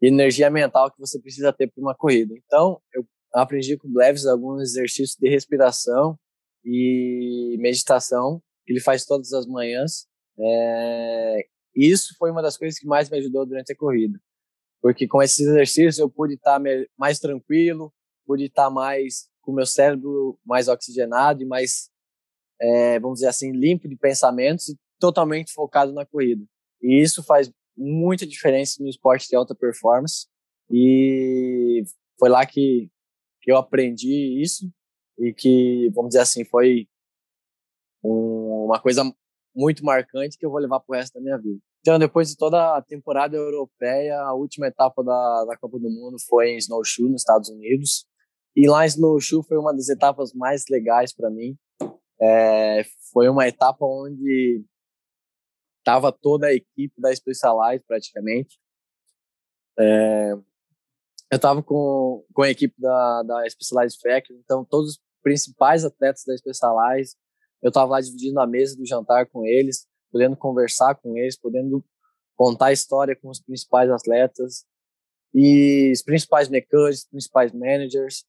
energia 0.00 0.48
mental 0.48 0.90
que 0.90 0.98
você 0.98 1.20
precisa 1.20 1.52
ter 1.52 1.66
para 1.66 1.82
uma 1.82 1.94
corrida. 1.94 2.32
Então, 2.46 2.80
eu 2.94 3.04
aprendi 3.34 3.76
com 3.76 3.88
o 3.88 3.92
Bleves 3.92 4.26
alguns 4.26 4.62
exercícios 4.62 5.16
de 5.16 5.28
respiração 5.28 6.18
e 6.64 7.56
meditação 7.58 8.40
que 8.64 8.72
ele 8.72 8.80
faz 8.80 9.04
todas 9.04 9.32
as 9.32 9.46
manhãs. 9.46 10.06
É, 10.38 11.46
isso 11.74 12.14
foi 12.18 12.30
uma 12.30 12.40
das 12.40 12.56
coisas 12.56 12.78
que 12.78 12.86
mais 12.86 13.10
me 13.10 13.18
ajudou 13.18 13.44
durante 13.44 13.72
a 13.72 13.76
corrida, 13.76 14.18
porque 14.82 15.06
com 15.06 15.22
esses 15.22 15.38
exercícios 15.38 15.98
eu 15.98 16.10
pude 16.10 16.34
estar 16.34 16.60
mais 16.98 17.20
tranquilo, 17.20 17.94
pude 18.26 18.46
estar 18.46 18.68
mais 18.68 19.28
com 19.40 19.52
o 19.52 19.54
meu 19.54 19.64
cérebro 19.64 20.38
mais 20.44 20.66
oxigenado 20.66 21.40
e 21.40 21.46
mais, 21.46 21.88
é, 22.60 22.98
vamos 22.98 23.20
dizer 23.20 23.28
assim, 23.28 23.52
limpo 23.52 23.88
de 23.88 23.96
pensamentos 23.96 24.68
e 24.68 24.76
totalmente 24.98 25.52
focado 25.52 25.92
na 25.92 26.04
corrida. 26.04 26.44
E 26.82 27.00
isso 27.00 27.22
faz 27.22 27.50
muita 27.76 28.26
diferença 28.26 28.82
no 28.82 28.88
esporte 28.88 29.28
de 29.28 29.36
alta 29.36 29.54
performance. 29.54 30.26
E 30.68 31.84
foi 32.18 32.28
lá 32.28 32.44
que, 32.44 32.90
que 33.40 33.52
eu 33.52 33.56
aprendi 33.56 34.40
isso 34.42 34.68
e 35.18 35.32
que, 35.32 35.90
vamos 35.94 36.10
dizer 36.10 36.22
assim, 36.22 36.44
foi 36.44 36.88
um, 38.02 38.64
uma 38.66 38.80
coisa 38.80 39.04
muito 39.54 39.84
marcante 39.84 40.36
que 40.36 40.44
eu 40.44 40.50
vou 40.50 40.60
levar 40.60 40.80
para 40.80 40.92
o 40.92 40.98
resto 40.98 41.14
da 41.14 41.20
minha 41.20 41.38
vida. 41.38 41.60
Então, 41.82 41.98
depois 41.98 42.30
de 42.30 42.36
toda 42.36 42.76
a 42.76 42.80
temporada 42.80 43.36
europeia, 43.36 44.18
a 44.20 44.32
última 44.32 44.68
etapa 44.68 45.04
da, 45.04 45.44
da 45.44 45.56
Copa 45.58 45.78
do 45.78 45.90
Mundo 45.90 46.16
foi 46.28 46.52
em 46.52 46.56
Snowshoe, 46.56 47.10
nos 47.10 47.20
Estados 47.20 47.50
Unidos. 47.50 48.06
E 48.56 48.68
lá 48.68 48.84
em 48.84 48.88
Snowshoe 48.88 49.44
foi 49.46 49.58
uma 49.58 49.74
das 49.74 49.88
etapas 49.88 50.32
mais 50.32 50.64
legais 50.70 51.12
para 51.12 51.28
mim. 51.28 51.56
É, 52.20 52.84
foi 53.12 53.28
uma 53.28 53.48
etapa 53.48 53.84
onde 53.84 54.64
Tava 55.84 56.12
toda 56.12 56.46
a 56.46 56.54
equipe 56.54 56.94
da 57.00 57.14
Specialized 57.14 57.84
praticamente. 57.86 58.58
É, 59.78 60.32
eu 60.32 61.36
estava 61.36 61.62
com, 61.62 62.24
com 62.32 62.42
a 62.42 62.50
equipe 62.50 62.74
da, 62.78 63.22
da 63.22 63.50
Specialized 63.50 63.98
Factory, 64.00 64.38
então 64.38 64.64
todos 64.64 64.92
os 64.92 65.00
principais 65.22 65.84
atletas 65.84 66.22
da 66.26 66.36
Specialized, 66.36 67.16
eu 67.62 67.68
estava 67.68 67.92
lá 67.92 68.00
dividindo 68.00 68.38
a 68.38 68.46
mesa 68.46 68.76
do 68.76 68.86
jantar 68.86 69.26
com 69.26 69.44
eles, 69.44 69.88
podendo 70.12 70.36
conversar 70.36 70.94
com 70.96 71.16
eles, 71.16 71.36
podendo 71.36 71.82
contar 72.36 72.66
a 72.66 72.72
história 72.72 73.16
com 73.16 73.30
os 73.30 73.40
principais 73.40 73.90
atletas 73.90 74.64
e 75.34 75.90
os 75.92 76.02
principais 76.02 76.48
mecânicos, 76.48 76.98
os 76.98 77.08
principais 77.08 77.52
managers, 77.52 78.24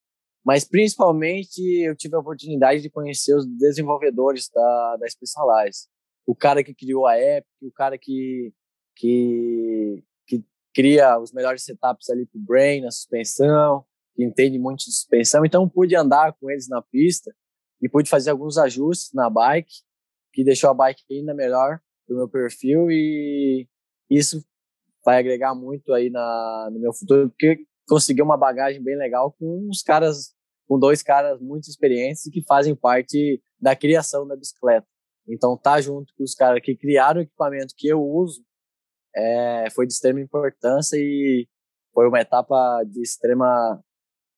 mas 0.46 0.66
principalmente 0.66 1.62
eu 1.82 1.96
tive 1.96 2.16
a 2.16 2.20
oportunidade 2.20 2.82
de 2.82 2.90
conhecer 2.90 3.34
os 3.36 3.46
desenvolvedores 3.46 4.50
da, 4.50 4.98
da 4.98 5.08
Specialized. 5.08 5.88
O 6.26 6.36
cara 6.36 6.64
que 6.64 6.74
criou 6.74 7.06
a 7.06 7.18
app, 7.18 7.48
o 7.62 7.72
cara 7.72 7.98
que, 7.98 8.54
que, 8.96 10.04
que 10.28 10.44
cria 10.74 11.18
os 11.20 11.32
melhores 11.32 11.64
setups 11.64 12.10
ali 12.10 12.26
para 12.26 12.40
o 12.40 12.44
Brain, 12.44 12.82
na 12.82 12.92
suspensão, 12.92 13.86
que 14.16 14.24
entende 14.24 14.60
muito 14.60 14.80
de 14.80 14.92
suspensão. 14.94 15.46
Então, 15.46 15.68
pude 15.68 15.96
andar 15.96 16.34
com 16.34 16.50
eles 16.50 16.68
na 16.68 16.82
pista 16.82 17.34
e 17.82 17.90
pude 17.90 18.10
fazer 18.10 18.30
alguns 18.30 18.58
ajustes 18.58 19.12
na 19.14 19.30
bike, 19.30 19.82
que 20.34 20.44
deixou 20.44 20.70
a 20.70 20.74
bike 20.74 21.04
ainda 21.12 21.34
melhor 21.34 21.80
para 22.06 22.14
o 22.14 22.18
meu 22.18 22.28
perfil 22.28 22.90
e 22.92 23.68
isso 24.10 24.44
vai 25.06 25.20
agregar 25.20 25.54
muito 25.54 25.94
aí 25.94 26.10
na, 26.10 26.70
no 26.72 26.80
meu 26.80 26.94
futuro, 26.94 27.30
porque 27.30 27.66
consegui 27.88 28.22
uma 28.22 28.38
bagagem 28.38 28.82
bem 28.82 28.98
legal 28.98 29.32
com 29.34 29.68
uns 29.70 29.82
caras, 29.82 30.34
com 30.68 30.80
dois 30.80 31.04
caras 31.04 31.40
muito 31.42 31.70
experientes 31.70 32.24
que 32.32 32.44
fazem 32.44 32.76
parte 32.76 33.42
da 33.60 33.76
criação 33.76 34.28
da 34.28 34.36
bicicleta. 34.36 34.88
Então, 35.28 35.58
tá 35.58 35.80
junto 35.80 36.14
com 36.16 36.24
os 36.24 36.34
caras 36.34 36.62
que 36.62 36.76
criaram 36.76 37.20
o 37.20 37.24
equipamento 37.24 37.74
que 37.78 37.88
eu 37.88 38.02
uso 38.02 38.44
é, 39.16 39.70
foi 39.72 39.86
de 39.86 39.94
extrema 39.94 40.20
importância 40.20 40.98
e 40.98 41.48
foi 41.94 42.08
uma 42.08 42.20
etapa 42.20 42.84
de 42.84 43.02
extrema 43.02 43.82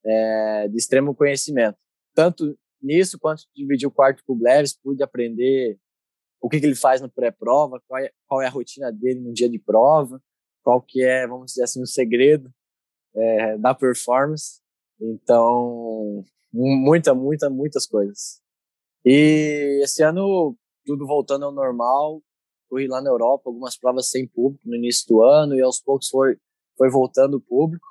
é, 0.06 0.68
de 0.68 0.78
extremo 0.78 1.16
conhecimento. 1.16 1.78
Tanto 2.14 2.58
nisso 2.82 3.18
quanto 3.20 3.44
dividir 3.56 3.88
o 3.88 3.92
quarto 3.92 4.24
com 4.26 4.34
o 4.34 4.36
Bleres, 4.36 4.78
pude 4.78 5.02
aprender 5.02 5.80
o 6.42 6.50
que, 6.50 6.60
que 6.60 6.66
ele 6.66 6.76
faz 6.76 7.02
no 7.02 7.10
pré-prova, 7.10 7.82
qual, 7.88 8.02
é, 8.02 8.12
qual 8.28 8.42
é 8.42 8.48
a 8.48 8.50
rotina 8.50 8.92
dele 8.92 9.20
no 9.20 9.34
dia 9.34 9.50
de 9.50 9.60
prova, 9.60 10.22
qual 10.64 10.82
que 10.82 11.04
é, 11.04 11.28
vamos 11.28 11.48
dizer 11.48 11.64
assim, 11.64 11.82
o 11.82 11.88
segredo 11.88 12.52
é, 13.16 13.58
da 13.58 13.74
performance. 13.74 14.62
Então, 15.00 16.24
muita, 16.52 17.14
muita, 17.14 17.50
muitas 17.50 17.86
coisas. 17.86 18.42
E 19.04 19.82
esse 19.84 20.04
ano, 20.04 20.56
tudo 20.86 21.06
voltando 21.06 21.46
ao 21.46 21.52
normal, 21.52 22.22
corri 22.70 22.88
lá 22.88 23.02
na 23.02 23.10
Europa, 23.10 23.44
algumas 23.46 23.78
provas 23.78 24.10
sem 24.10 24.28
público 24.28 24.68
no 24.68 24.76
início 24.76 25.08
do 25.08 25.24
ano, 25.24 25.56
e 25.56 25.62
aos 25.62 25.80
poucos 25.80 26.10
foi, 26.10 26.38
foi 26.78 26.90
voltando 26.90 27.38
o 27.38 27.42
público. 27.42 27.88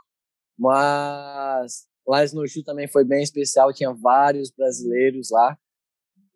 Mas 0.59 1.87
lá 2.07 2.19
no 2.19 2.25
Snowshoe 2.25 2.65
também 2.65 2.89
foi 2.89 3.05
bem 3.05 3.23
especial, 3.23 3.73
tinha 3.73 3.93
vários 3.93 4.51
brasileiros 4.51 5.31
lá. 5.31 5.57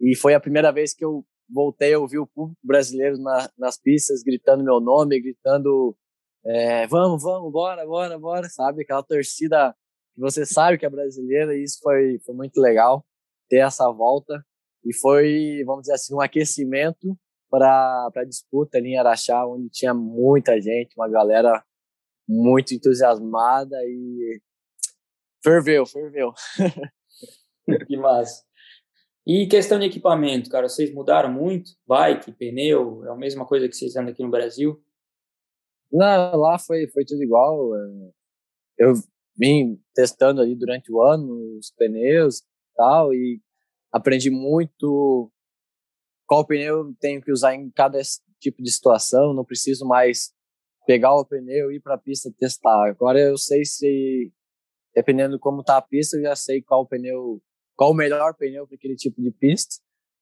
E 0.00 0.16
foi 0.16 0.34
a 0.34 0.40
primeira 0.40 0.72
vez 0.72 0.94
que 0.94 1.04
eu 1.04 1.24
voltei 1.48 1.94
a 1.94 1.98
ouvir 1.98 2.18
o 2.18 2.26
público 2.26 2.60
brasileiro 2.62 3.18
na, 3.18 3.50
nas 3.56 3.80
pistas, 3.80 4.22
gritando 4.22 4.64
meu 4.64 4.80
nome, 4.80 5.20
gritando 5.20 5.96
é, 6.44 6.86
vamos, 6.86 7.22
vamos, 7.22 7.52
bora, 7.52 7.84
bora, 7.86 8.18
bora, 8.18 8.48
sabe? 8.48 8.82
Aquela 8.82 9.02
torcida 9.02 9.74
que 10.14 10.20
você 10.20 10.46
sabe 10.46 10.78
que 10.78 10.86
é 10.86 10.90
brasileira 10.90 11.54
e 11.54 11.62
isso 11.62 11.78
foi, 11.82 12.18
foi 12.24 12.34
muito 12.34 12.60
legal 12.60 13.04
ter 13.48 13.58
essa 13.58 13.90
volta 13.90 14.44
e 14.84 14.94
foi, 14.94 15.62
vamos 15.64 15.82
dizer 15.82 15.94
assim, 15.94 16.14
um 16.14 16.20
aquecimento 16.20 17.18
para 17.50 18.10
a 18.14 18.24
disputa 18.24 18.78
ali 18.78 18.90
em 18.90 18.98
Araxá, 18.98 19.46
onde 19.46 19.68
tinha 19.70 19.94
muita 19.94 20.60
gente, 20.60 20.94
uma 20.96 21.08
galera 21.08 21.64
muito 22.28 22.74
entusiasmada 22.74 23.76
e 23.84 24.40
ferveu, 25.42 25.86
ferveu. 25.86 26.32
que 27.86 27.96
massa. 27.96 28.47
E 29.28 29.46
questão 29.46 29.78
de 29.78 29.84
equipamento, 29.84 30.48
cara, 30.48 30.70
vocês 30.70 30.90
mudaram 30.90 31.30
muito? 31.30 31.72
Bike, 31.86 32.32
pneu, 32.32 33.04
é 33.04 33.10
a 33.10 33.14
mesma 33.14 33.44
coisa 33.44 33.68
que 33.68 33.76
vocês 33.76 33.94
andam 33.94 34.10
aqui 34.10 34.22
no 34.22 34.30
Brasil? 34.30 34.82
Não, 35.92 36.34
lá 36.34 36.58
foi, 36.58 36.88
foi 36.88 37.04
tudo 37.04 37.22
igual. 37.22 37.76
É, 37.76 38.10
eu 38.78 38.94
vim 39.36 39.78
testando 39.94 40.40
ali 40.40 40.56
durante 40.56 40.90
o 40.90 41.02
ano 41.02 41.58
os 41.58 41.70
pneus 41.72 42.38
e 42.38 42.44
tal, 42.74 43.12
e 43.12 43.42
aprendi 43.92 44.30
muito 44.30 45.30
qual 46.26 46.46
pneu 46.46 46.94
tenho 46.98 47.20
que 47.20 47.30
usar 47.30 47.54
em 47.54 47.70
cada 47.70 48.00
tipo 48.40 48.62
de 48.62 48.70
situação. 48.70 49.34
Não 49.34 49.44
preciso 49.44 49.86
mais 49.86 50.32
pegar 50.86 51.14
o 51.14 51.26
pneu 51.26 51.70
e 51.70 51.76
ir 51.76 51.80
para 51.80 51.96
a 51.96 51.98
pista 51.98 52.32
testar. 52.38 52.88
Agora 52.88 53.20
eu 53.20 53.36
sei 53.36 53.62
se, 53.66 54.32
dependendo 54.94 55.38
como 55.38 55.62
tá 55.62 55.76
a 55.76 55.82
pista, 55.82 56.16
eu 56.16 56.22
já 56.22 56.34
sei 56.34 56.62
qual 56.62 56.86
pneu, 56.86 57.42
qual 57.78 57.92
o 57.92 57.94
melhor 57.94 58.34
pneu 58.34 58.66
para 58.66 58.74
aquele 58.74 58.96
tipo 58.96 59.22
de 59.22 59.30
pista. 59.30 59.76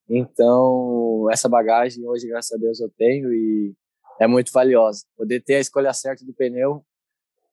Então, 0.06 1.26
essa 1.32 1.48
bagagem 1.48 2.06
hoje, 2.06 2.28
graças 2.28 2.52
a 2.52 2.60
Deus, 2.60 2.78
eu 2.78 2.90
tenho 2.90 3.32
e 3.32 3.74
é 4.20 4.26
muito 4.26 4.52
valiosa. 4.52 5.04
Poder 5.16 5.40
ter 5.40 5.54
a 5.54 5.60
escolha 5.60 5.92
certa 5.94 6.22
do 6.22 6.34
pneu 6.34 6.84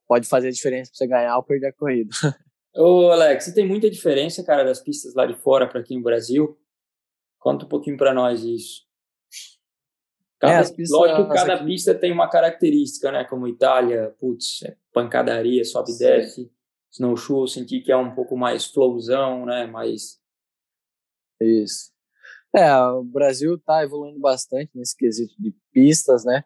pode 0.05 0.27
fazer 0.27 0.49
a 0.49 0.51
diferença 0.51 0.91
para 0.91 0.97
você 0.97 1.07
ganhar 1.07 1.37
ou 1.37 1.43
perder 1.43 1.67
a 1.67 1.73
corrida. 1.73 2.09
Ô, 2.75 3.11
Alex, 3.11 3.45
você 3.45 3.53
tem 3.53 3.65
muita 3.65 3.89
diferença, 3.89 4.43
cara, 4.43 4.65
das 4.65 4.81
pistas 4.81 5.13
lá 5.15 5.25
de 5.25 5.35
fora 5.35 5.67
para 5.67 5.79
aqui 5.79 5.95
no 5.95 6.03
Brasil? 6.03 6.59
Conta 7.39 7.65
um 7.65 7.69
pouquinho 7.69 7.95
para 7.95 8.13
nós 8.13 8.43
isso. 8.43 8.81
Cada, 10.37 10.67
é, 10.67 10.75
pistas, 10.75 10.89
lógico 10.89 11.29
que 11.29 11.33
cada 11.33 11.53
aqui... 11.53 11.65
pista 11.65 11.95
tem 11.95 12.11
uma 12.11 12.29
característica, 12.29 13.09
né? 13.09 13.23
Como 13.23 13.47
Itália, 13.47 14.13
putz, 14.19 14.63
é 14.63 14.75
pancadaria, 14.91 15.63
sobe 15.63 15.93
e 15.93 15.97
desce. 15.97 16.51
Snowshoe, 16.93 17.41
eu 17.41 17.47
senti 17.47 17.81
que 17.81 17.91
é 17.91 17.97
um 17.97 18.13
pouco 18.13 18.37
mais 18.37 18.65
flowzão, 18.65 19.45
né? 19.45 19.65
Mais... 19.65 20.19
Isso. 21.41 21.91
É, 22.55 22.75
o 22.77 23.03
Brasil 23.03 23.55
está 23.55 23.83
evoluindo 23.83 24.19
bastante 24.19 24.71
nesse 24.75 24.95
quesito 24.95 25.33
de 25.39 25.53
pistas, 25.71 26.23
né? 26.23 26.43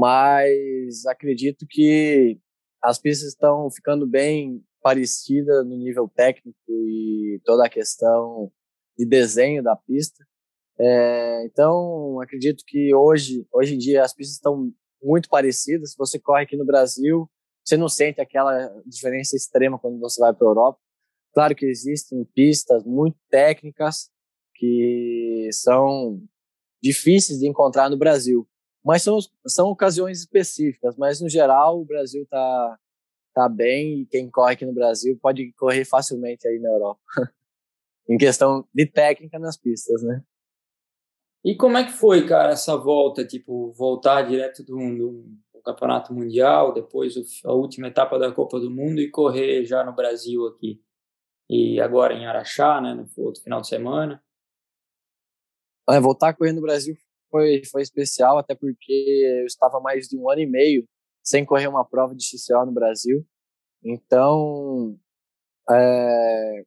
mas 0.00 1.04
acredito 1.04 1.66
que 1.68 2.40
as 2.82 2.98
pistas 2.98 3.28
estão 3.28 3.70
ficando 3.70 4.06
bem 4.06 4.64
parecidas 4.80 5.66
no 5.66 5.76
nível 5.76 6.08
técnico 6.08 6.56
e 6.70 7.38
toda 7.44 7.66
a 7.66 7.68
questão 7.68 8.50
de 8.96 9.04
desenho 9.04 9.62
da 9.62 9.76
pista. 9.76 10.24
É, 10.78 11.44
então, 11.44 12.18
acredito 12.18 12.64
que 12.66 12.94
hoje, 12.94 13.46
hoje 13.52 13.74
em 13.74 13.78
dia 13.78 14.02
as 14.02 14.14
pistas 14.14 14.36
estão 14.36 14.72
muito 15.02 15.28
parecidas. 15.28 15.90
Se 15.90 15.98
você 15.98 16.18
corre 16.18 16.44
aqui 16.44 16.56
no 16.56 16.64
Brasil, 16.64 17.30
você 17.70 17.76
não 17.76 17.88
sente 17.88 18.20
aquela 18.20 18.68
diferença 18.84 19.36
extrema 19.36 19.78
quando 19.78 20.00
você 20.00 20.20
vai 20.20 20.34
para 20.34 20.46
a 20.46 20.50
Europa. 20.50 20.80
Claro 21.32 21.54
que 21.54 21.66
existem 21.66 22.24
pistas 22.34 22.84
muito 22.84 23.16
técnicas 23.30 24.10
que 24.56 25.48
são 25.52 26.20
difíceis 26.82 27.38
de 27.38 27.48
encontrar 27.48 27.88
no 27.88 27.96
Brasil. 27.96 28.46
Mas 28.84 29.02
são, 29.02 29.18
são 29.46 29.68
ocasiões 29.68 30.18
específicas, 30.18 30.96
mas 30.96 31.20
no 31.20 31.28
geral 31.28 31.80
o 31.80 31.84
Brasil 31.84 32.26
tá, 32.28 32.78
tá 33.34 33.48
bem 33.48 34.00
e 34.00 34.06
quem 34.06 34.28
corre 34.28 34.54
aqui 34.54 34.66
no 34.66 34.72
Brasil 34.72 35.16
pode 35.20 35.52
correr 35.52 35.84
facilmente 35.84 36.48
aí 36.48 36.58
na 36.58 36.70
Europa. 36.70 37.00
em 38.08 38.16
questão 38.16 38.66
de 38.74 38.86
técnica 38.86 39.38
nas 39.38 39.56
pistas, 39.56 40.02
né? 40.02 40.24
E 41.44 41.54
como 41.54 41.78
é 41.78 41.84
que 41.84 41.92
foi, 41.92 42.26
cara, 42.26 42.52
essa 42.52 42.76
volta, 42.76 43.24
tipo, 43.24 43.72
voltar 43.72 44.22
direto 44.22 44.64
do, 44.64 44.76
do, 44.76 45.24
do 45.60 45.62
campeonato 45.62 46.12
mundial, 46.12 46.72
depois 46.72 47.14
a 47.44 47.52
última 47.52 47.88
etapa 47.88 48.18
da 48.18 48.32
Copa 48.32 48.58
do 48.58 48.70
Mundo 48.70 49.00
e 49.00 49.10
correr 49.10 49.64
já 49.64 49.84
no 49.84 49.94
Brasil 49.94 50.46
aqui? 50.46 50.82
E 51.48 51.80
agora 51.80 52.14
em 52.14 52.26
Araxá, 52.26 52.80
né, 52.80 52.94
no 52.94 53.06
outro 53.24 53.42
final 53.42 53.60
de 53.60 53.68
semana? 53.68 54.22
É, 55.88 56.00
voltar 56.00 56.30
a 56.30 56.34
correr 56.34 56.52
no 56.52 56.60
Brasil 56.60 56.96
foi, 57.30 57.62
foi 57.64 57.82
especial, 57.82 58.38
até 58.38 58.54
porque 58.54 58.92
eu 59.40 59.46
estava 59.46 59.80
mais 59.80 60.08
de 60.08 60.16
um 60.16 60.30
ano 60.30 60.40
e 60.40 60.46
meio 60.46 60.86
sem 61.22 61.44
correr 61.44 61.68
uma 61.68 61.84
prova 61.84 62.14
de 62.14 62.24
XCO 62.24 62.64
no 62.66 62.72
Brasil. 62.72 63.26
Então, 63.84 64.98
é, 65.70 66.64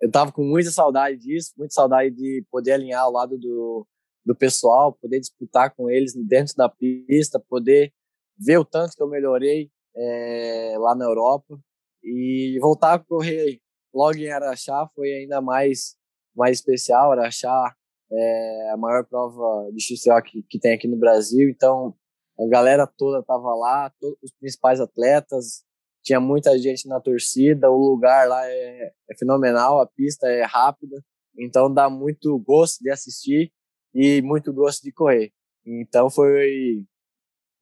eu 0.00 0.06
estava 0.08 0.30
com 0.32 0.44
muita 0.44 0.70
saudade 0.70 1.16
disso, 1.18 1.52
muita 1.56 1.74
saudade 1.74 2.14
de 2.14 2.44
poder 2.50 2.72
alinhar 2.72 3.02
ao 3.02 3.12
lado 3.12 3.38
do, 3.38 3.86
do 4.24 4.34
pessoal, 4.34 4.92
poder 4.92 5.20
disputar 5.20 5.74
com 5.74 5.90
eles 5.90 6.14
dentro 6.14 6.54
da 6.54 6.68
pista, 6.68 7.40
poder 7.48 7.92
ver 8.38 8.58
o 8.58 8.64
tanto 8.64 8.94
que 8.96 9.02
eu 9.02 9.08
melhorei 9.08 9.70
é, 9.96 10.76
lá 10.78 10.94
na 10.94 11.04
Europa 11.04 11.58
e 12.02 12.58
voltar 12.60 12.94
a 12.94 12.98
correr 12.98 13.60
logo 13.92 14.16
em 14.16 14.30
Araxá 14.30 14.88
foi 14.94 15.12
ainda 15.12 15.40
mais 15.40 15.96
mais 16.36 16.58
especial. 16.58 17.12
Araxá 17.12 17.74
é 18.10 18.70
a 18.70 18.76
maior 18.76 19.04
prova 19.04 19.70
de 19.72 19.80
XCO 19.80 20.22
que, 20.22 20.42
que 20.44 20.58
tem 20.58 20.72
aqui 20.72 20.86
no 20.86 20.96
Brasil, 20.96 21.48
então 21.50 21.94
a 22.38 22.46
galera 22.46 22.86
toda 22.86 23.18
estava 23.18 23.54
lá, 23.54 23.92
todos 24.00 24.16
os 24.22 24.32
principais 24.38 24.80
atletas, 24.80 25.64
tinha 26.02 26.20
muita 26.20 26.56
gente 26.58 26.88
na 26.88 27.00
torcida, 27.00 27.70
o 27.70 27.76
lugar 27.76 28.28
lá 28.28 28.48
é, 28.48 28.92
é 29.10 29.16
fenomenal, 29.18 29.80
a 29.80 29.86
pista 29.86 30.28
é 30.28 30.44
rápida, 30.44 31.02
então 31.36 31.72
dá 31.72 31.90
muito 31.90 32.38
gosto 32.38 32.82
de 32.82 32.90
assistir 32.90 33.52
e 33.92 34.22
muito 34.22 34.52
gosto 34.52 34.82
de 34.82 34.92
correr. 34.92 35.32
Então 35.66 36.08
foi 36.08 36.84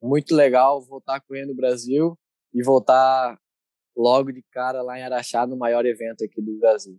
muito 0.07 0.35
legal 0.35 0.81
voltar 0.83 1.17
a 1.17 1.21
correr 1.21 1.47
no 1.47 1.55
Brasil 1.55 2.19
e 2.55 2.63
voltar 2.63 3.39
logo 3.97 4.33
de 4.33 4.43
cara 4.51 4.83
lá 4.83 4.99
em 4.99 5.03
Araxá, 5.03 5.47
no 5.47 5.57
maior 5.57 5.85
evento 5.85 6.25
aqui 6.25 6.41
do 6.41 6.59
Brasil. 6.59 6.99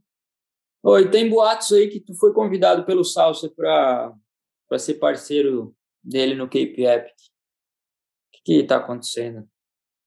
Oi, 0.83 1.09
tem 1.09 1.29
boatos 1.29 1.71
aí 1.73 1.89
que 1.89 1.99
tu 1.99 2.15
foi 2.15 2.33
convidado 2.33 2.85
pelo 2.85 3.03
Salsa 3.03 3.49
para 3.49 4.13
ser 4.77 4.95
parceiro 4.95 5.75
dele 6.03 6.35
no 6.35 6.45
Cape 6.45 6.83
Epic. 6.83 7.15
O 8.33 8.43
que 8.43 8.53
está 8.61 8.77
acontecendo? 8.77 9.47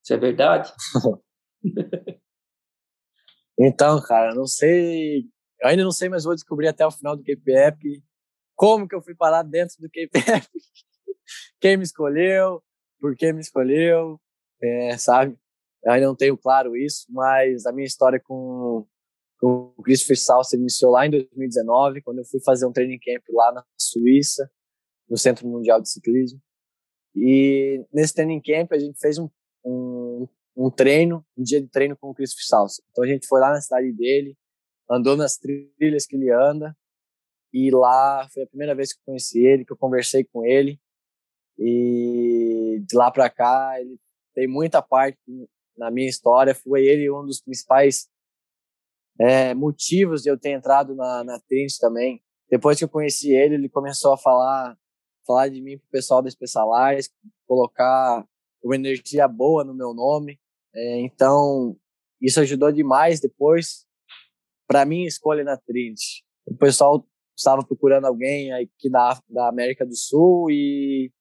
Isso 0.02 0.14
é 0.14 0.16
verdade? 0.16 0.72
então, 3.58 4.00
cara, 4.02 4.34
não 4.34 4.46
sei. 4.46 5.28
Eu 5.60 5.68
ainda 5.68 5.84
não 5.84 5.90
sei, 5.90 6.08
mas 6.08 6.24
vou 6.24 6.34
descobrir 6.34 6.68
até 6.68 6.86
o 6.86 6.90
final 6.90 7.16
do 7.16 7.22
Cape 7.22 7.52
Epic 7.52 8.02
como 8.56 8.86
que 8.86 8.94
eu 8.94 9.02
fui 9.02 9.14
parar 9.14 9.42
dentro 9.42 9.76
do 9.78 9.88
Cape 9.88 10.10
Epic. 10.14 10.50
Quem 11.60 11.76
me 11.76 11.82
escolheu, 11.82 12.62
por 13.00 13.16
que 13.16 13.32
me 13.32 13.40
escolheu, 13.40 14.20
é, 14.62 14.96
sabe? 14.98 15.36
Eu 15.82 15.92
ainda 15.92 16.06
não 16.06 16.16
tenho 16.16 16.36
claro 16.36 16.76
isso, 16.76 17.06
mas 17.08 17.64
a 17.66 17.72
minha 17.72 17.86
história 17.86 18.20
com, 18.20 18.86
com 19.38 19.72
o 19.76 19.82
Christopher 19.82 20.18
Salsa 20.18 20.56
iniciou 20.56 20.92
lá 20.92 21.06
em 21.06 21.10
2019, 21.10 22.02
quando 22.02 22.18
eu 22.18 22.24
fui 22.24 22.40
fazer 22.44 22.66
um 22.66 22.72
training 22.72 22.98
camp 22.98 23.22
lá 23.30 23.52
na 23.52 23.64
Suíça, 23.78 24.50
no 25.08 25.16
Centro 25.16 25.48
Mundial 25.48 25.80
de 25.80 25.90
Ciclismo. 25.90 26.40
E 27.16 27.84
nesse 27.92 28.14
training 28.14 28.40
camp 28.40 28.72
a 28.72 28.78
gente 28.78 28.98
fez 29.00 29.18
um, 29.18 29.28
um, 29.64 30.28
um 30.56 30.70
treino, 30.70 31.24
um 31.36 31.42
dia 31.42 31.60
de 31.60 31.68
treino 31.68 31.96
com 31.96 32.10
o 32.10 32.14
Christopher 32.14 32.46
Salsa. 32.46 32.82
Então 32.90 33.02
a 33.02 33.06
gente 33.06 33.26
foi 33.26 33.40
lá 33.40 33.50
na 33.50 33.60
cidade 33.60 33.90
dele, 33.92 34.36
andou 34.88 35.16
nas 35.16 35.36
trilhas 35.36 36.06
que 36.06 36.16
ele 36.16 36.30
anda, 36.30 36.76
e 37.52 37.70
lá 37.70 38.28
foi 38.32 38.44
a 38.44 38.46
primeira 38.46 38.74
vez 38.74 38.92
que 38.92 39.00
eu 39.00 39.04
conheci 39.06 39.44
ele, 39.44 39.64
que 39.64 39.72
eu 39.72 39.76
conversei 39.76 40.24
com 40.24 40.44
ele. 40.44 40.78
E 41.60 42.82
de 42.86 42.96
lá 42.96 43.10
para 43.10 43.28
cá, 43.28 43.78
ele 43.78 44.00
tem 44.34 44.48
muita 44.48 44.80
parte 44.80 45.18
na 45.76 45.90
minha 45.90 46.08
história. 46.08 46.54
Foi 46.54 46.86
ele 46.86 47.10
um 47.10 47.24
dos 47.24 47.40
principais 47.40 48.08
é, 49.20 49.52
motivos 49.52 50.22
de 50.22 50.30
eu 50.30 50.38
ter 50.38 50.52
entrado 50.52 50.94
na, 50.94 51.22
na 51.22 51.38
Trinity 51.40 51.78
também. 51.78 52.22
Depois 52.48 52.78
que 52.78 52.84
eu 52.84 52.88
conheci 52.88 53.30
ele, 53.32 53.54
ele 53.54 53.68
começou 53.68 54.14
a 54.14 54.18
falar, 54.18 54.76
falar 55.26 55.48
de 55.48 55.60
mim 55.60 55.78
pro 55.78 55.90
pessoal 55.90 56.22
da 56.22 56.30
Specialized, 56.30 57.12
colocar 57.46 58.26
uma 58.62 58.74
energia 58.74 59.28
boa 59.28 59.62
no 59.62 59.74
meu 59.74 59.92
nome. 59.92 60.40
É, 60.74 61.00
então, 61.00 61.76
isso 62.20 62.40
ajudou 62.40 62.72
demais 62.72 63.20
depois 63.20 63.86
para 64.66 64.86
minha 64.86 65.06
escolha 65.06 65.44
na 65.44 65.56
Trinity. 65.56 66.24
O 66.46 66.56
pessoal 66.56 67.06
estava 67.36 67.62
procurando 67.64 68.06
alguém 68.06 68.52
aqui 68.52 68.88
da, 68.90 69.20
da 69.28 69.48
América 69.48 69.84
do 69.84 69.96
Sul 69.96 70.50
e, 70.50 71.12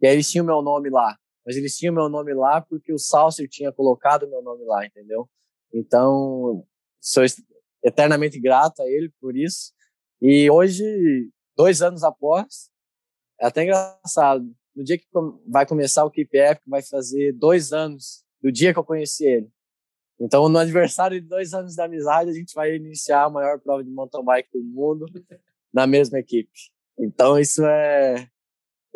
e 0.00 0.06
aí 0.06 0.14
eles 0.14 0.30
tinham 0.30 0.44
meu 0.44 0.62
nome 0.62 0.90
lá. 0.90 1.16
Mas 1.44 1.56
eles 1.56 1.76
tinham 1.76 1.94
meu 1.94 2.08
nome 2.08 2.34
lá 2.34 2.60
porque 2.60 2.92
o 2.92 2.98
Salser 2.98 3.48
tinha 3.48 3.72
colocado 3.72 4.28
meu 4.28 4.42
nome 4.42 4.64
lá, 4.64 4.84
entendeu? 4.84 5.28
Então, 5.72 6.66
sou 7.00 7.22
eternamente 7.84 8.40
grato 8.40 8.80
a 8.82 8.86
ele 8.86 9.12
por 9.20 9.36
isso. 9.36 9.72
E 10.20 10.50
hoje, 10.50 10.84
dois 11.56 11.82
anos 11.82 12.02
após, 12.02 12.70
é 13.40 13.46
até 13.46 13.62
engraçado. 13.62 14.44
No 14.74 14.82
dia 14.82 14.98
que 14.98 15.06
vai 15.46 15.64
começar 15.66 16.04
o 16.04 16.10
Epic, 16.14 16.60
vai 16.66 16.82
fazer 16.82 17.32
dois 17.32 17.72
anos 17.72 18.24
do 18.42 18.50
dia 18.50 18.72
que 18.72 18.78
eu 18.78 18.84
conheci 18.84 19.24
ele. 19.24 19.50
Então, 20.18 20.48
no 20.48 20.58
aniversário 20.58 21.20
de 21.20 21.28
dois 21.28 21.52
anos 21.52 21.74
de 21.74 21.82
amizade, 21.82 22.30
a 22.30 22.32
gente 22.32 22.54
vai 22.54 22.74
iniciar 22.74 23.24
a 23.24 23.30
maior 23.30 23.60
prova 23.60 23.84
de 23.84 23.90
mountain 23.90 24.24
bike 24.24 24.48
do 24.52 24.64
mundo 24.64 25.06
na 25.72 25.86
mesma 25.86 26.18
equipe. 26.18 26.50
Então, 26.98 27.38
isso 27.38 27.64
é, 27.64 28.28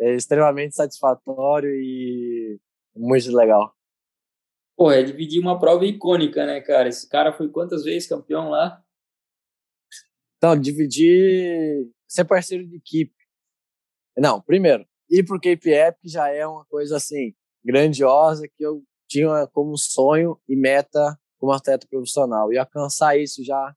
é 0.01 0.15
extremamente 0.15 0.75
satisfatório 0.75 1.69
e 1.69 2.59
muito 2.95 3.31
legal. 3.35 3.73
Pô, 4.75 4.91
é 4.91 5.03
dividir 5.03 5.39
uma 5.39 5.59
prova 5.59 5.85
icônica, 5.85 6.43
né, 6.45 6.59
cara? 6.59 6.89
Esse 6.89 7.07
cara 7.07 7.31
foi 7.31 7.49
quantas 7.49 7.83
vezes 7.83 8.09
campeão 8.09 8.49
lá? 8.49 8.83
Então, 10.37 10.59
dividir, 10.59 11.87
ser 12.07 12.25
parceiro 12.25 12.67
de 12.67 12.77
equipe. 12.77 13.13
Não, 14.17 14.41
primeiro, 14.41 14.85
ir 15.07 15.23
pro 15.23 15.39
Cape 15.39 15.69
Epic 15.69 15.99
já 16.05 16.29
é 16.29 16.47
uma 16.47 16.65
coisa 16.65 16.97
assim, 16.97 17.35
grandiosa, 17.63 18.47
que 18.47 18.65
eu 18.65 18.83
tinha 19.07 19.45
como 19.53 19.77
sonho 19.77 20.39
e 20.49 20.55
meta 20.55 21.15
como 21.37 21.51
atleta 21.51 21.87
profissional. 21.87 22.51
E 22.51 22.57
alcançar 22.57 23.17
isso 23.17 23.43
já 23.43 23.75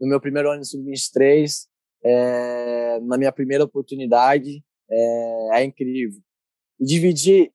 no 0.00 0.08
meu 0.08 0.20
primeiro 0.20 0.50
ano 0.50 0.62
de 0.62 0.68
sub-23, 0.68 1.66
é, 2.04 3.00
na 3.00 3.18
minha 3.18 3.32
primeira 3.32 3.64
oportunidade, 3.64 4.64
é, 4.92 5.60
é 5.60 5.64
incrível. 5.64 6.20
E 6.78 6.84
dividir 6.84 7.52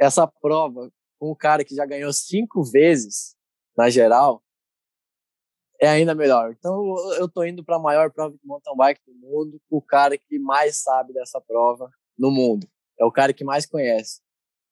essa 0.00 0.26
prova 0.26 0.90
com 1.18 1.30
o 1.30 1.36
cara 1.36 1.64
que 1.64 1.74
já 1.74 1.86
ganhou 1.86 2.12
cinco 2.12 2.62
vezes 2.64 3.36
na 3.76 3.88
geral 3.88 4.42
é 5.80 5.88
ainda 5.88 6.14
melhor. 6.14 6.52
Então 6.52 6.94
eu 7.14 7.28
tô 7.28 7.44
indo 7.44 7.64
para 7.64 7.76
a 7.76 7.80
maior 7.80 8.10
prova 8.10 8.34
de 8.34 8.46
mountain 8.46 8.76
bike 8.76 9.00
do 9.06 9.14
mundo, 9.14 9.60
o 9.70 9.80
cara 9.80 10.16
que 10.16 10.38
mais 10.38 10.78
sabe 10.78 11.12
dessa 11.12 11.40
prova 11.40 11.90
no 12.18 12.30
mundo. 12.30 12.66
É 12.98 13.04
o 13.04 13.12
cara 13.12 13.32
que 13.32 13.44
mais 13.44 13.66
conhece. 13.66 14.20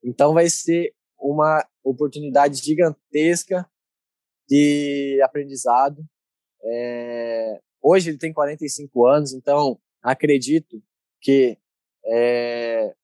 Então 0.03 0.33
vai 0.33 0.49
ser 0.49 0.95
uma 1.19 1.67
oportunidade 1.83 2.63
gigantesca 2.63 3.69
de 4.49 5.21
aprendizado. 5.23 6.05
É... 6.63 7.61
Hoje 7.83 8.11
ele 8.11 8.19
tem 8.19 8.33
45 8.33 9.07
anos, 9.07 9.33
então 9.35 9.79
acredito 10.03 10.83
que 11.25 11.59
é... 12.05 12.95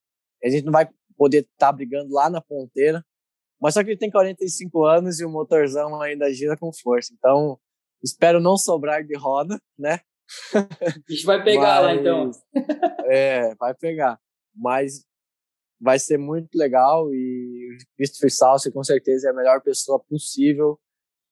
a 0.45 0.49
gente 0.51 0.65
não 0.65 0.73
vai 0.73 0.87
poder 1.17 1.39
estar 1.41 1.67
tá 1.67 1.73
brigando 1.73 2.13
lá 2.13 2.29
na 2.29 2.41
ponteira, 2.41 3.05
mas 3.61 3.75
só 3.75 3.83
que 3.83 3.91
ele 3.91 3.99
tem 3.99 4.11
45 4.11 4.85
anos 4.85 5.21
e 5.21 5.25
o 5.25 5.31
motorzão 5.31 6.01
ainda 6.01 6.33
gira 6.33 6.57
com 6.57 6.73
força. 6.73 7.13
Então, 7.13 7.59
espero 8.03 8.41
não 8.41 8.57
sobrar 8.57 9.05
de 9.05 9.17
roda, 9.17 9.61
né? 9.79 10.01
A 10.55 11.13
gente 11.13 11.27
vai 11.27 11.43
pegar 11.43 11.83
mas, 11.83 11.85
lá 11.85 11.95
então. 11.95 12.31
é, 13.07 13.55
vai 13.57 13.75
pegar. 13.75 14.19
Mas 14.55 15.05
vai 15.81 15.99
ser 15.99 16.19
muito 16.19 16.55
legal 16.55 17.13
e 17.13 17.75
o 17.75 17.97
Christopher 17.97 18.33
Salsi 18.33 18.73
com 18.73 18.85
certeza 18.85 19.29
é 19.29 19.31
a 19.31 19.35
melhor 19.35 19.63
pessoa 19.63 19.99
possível 19.99 20.79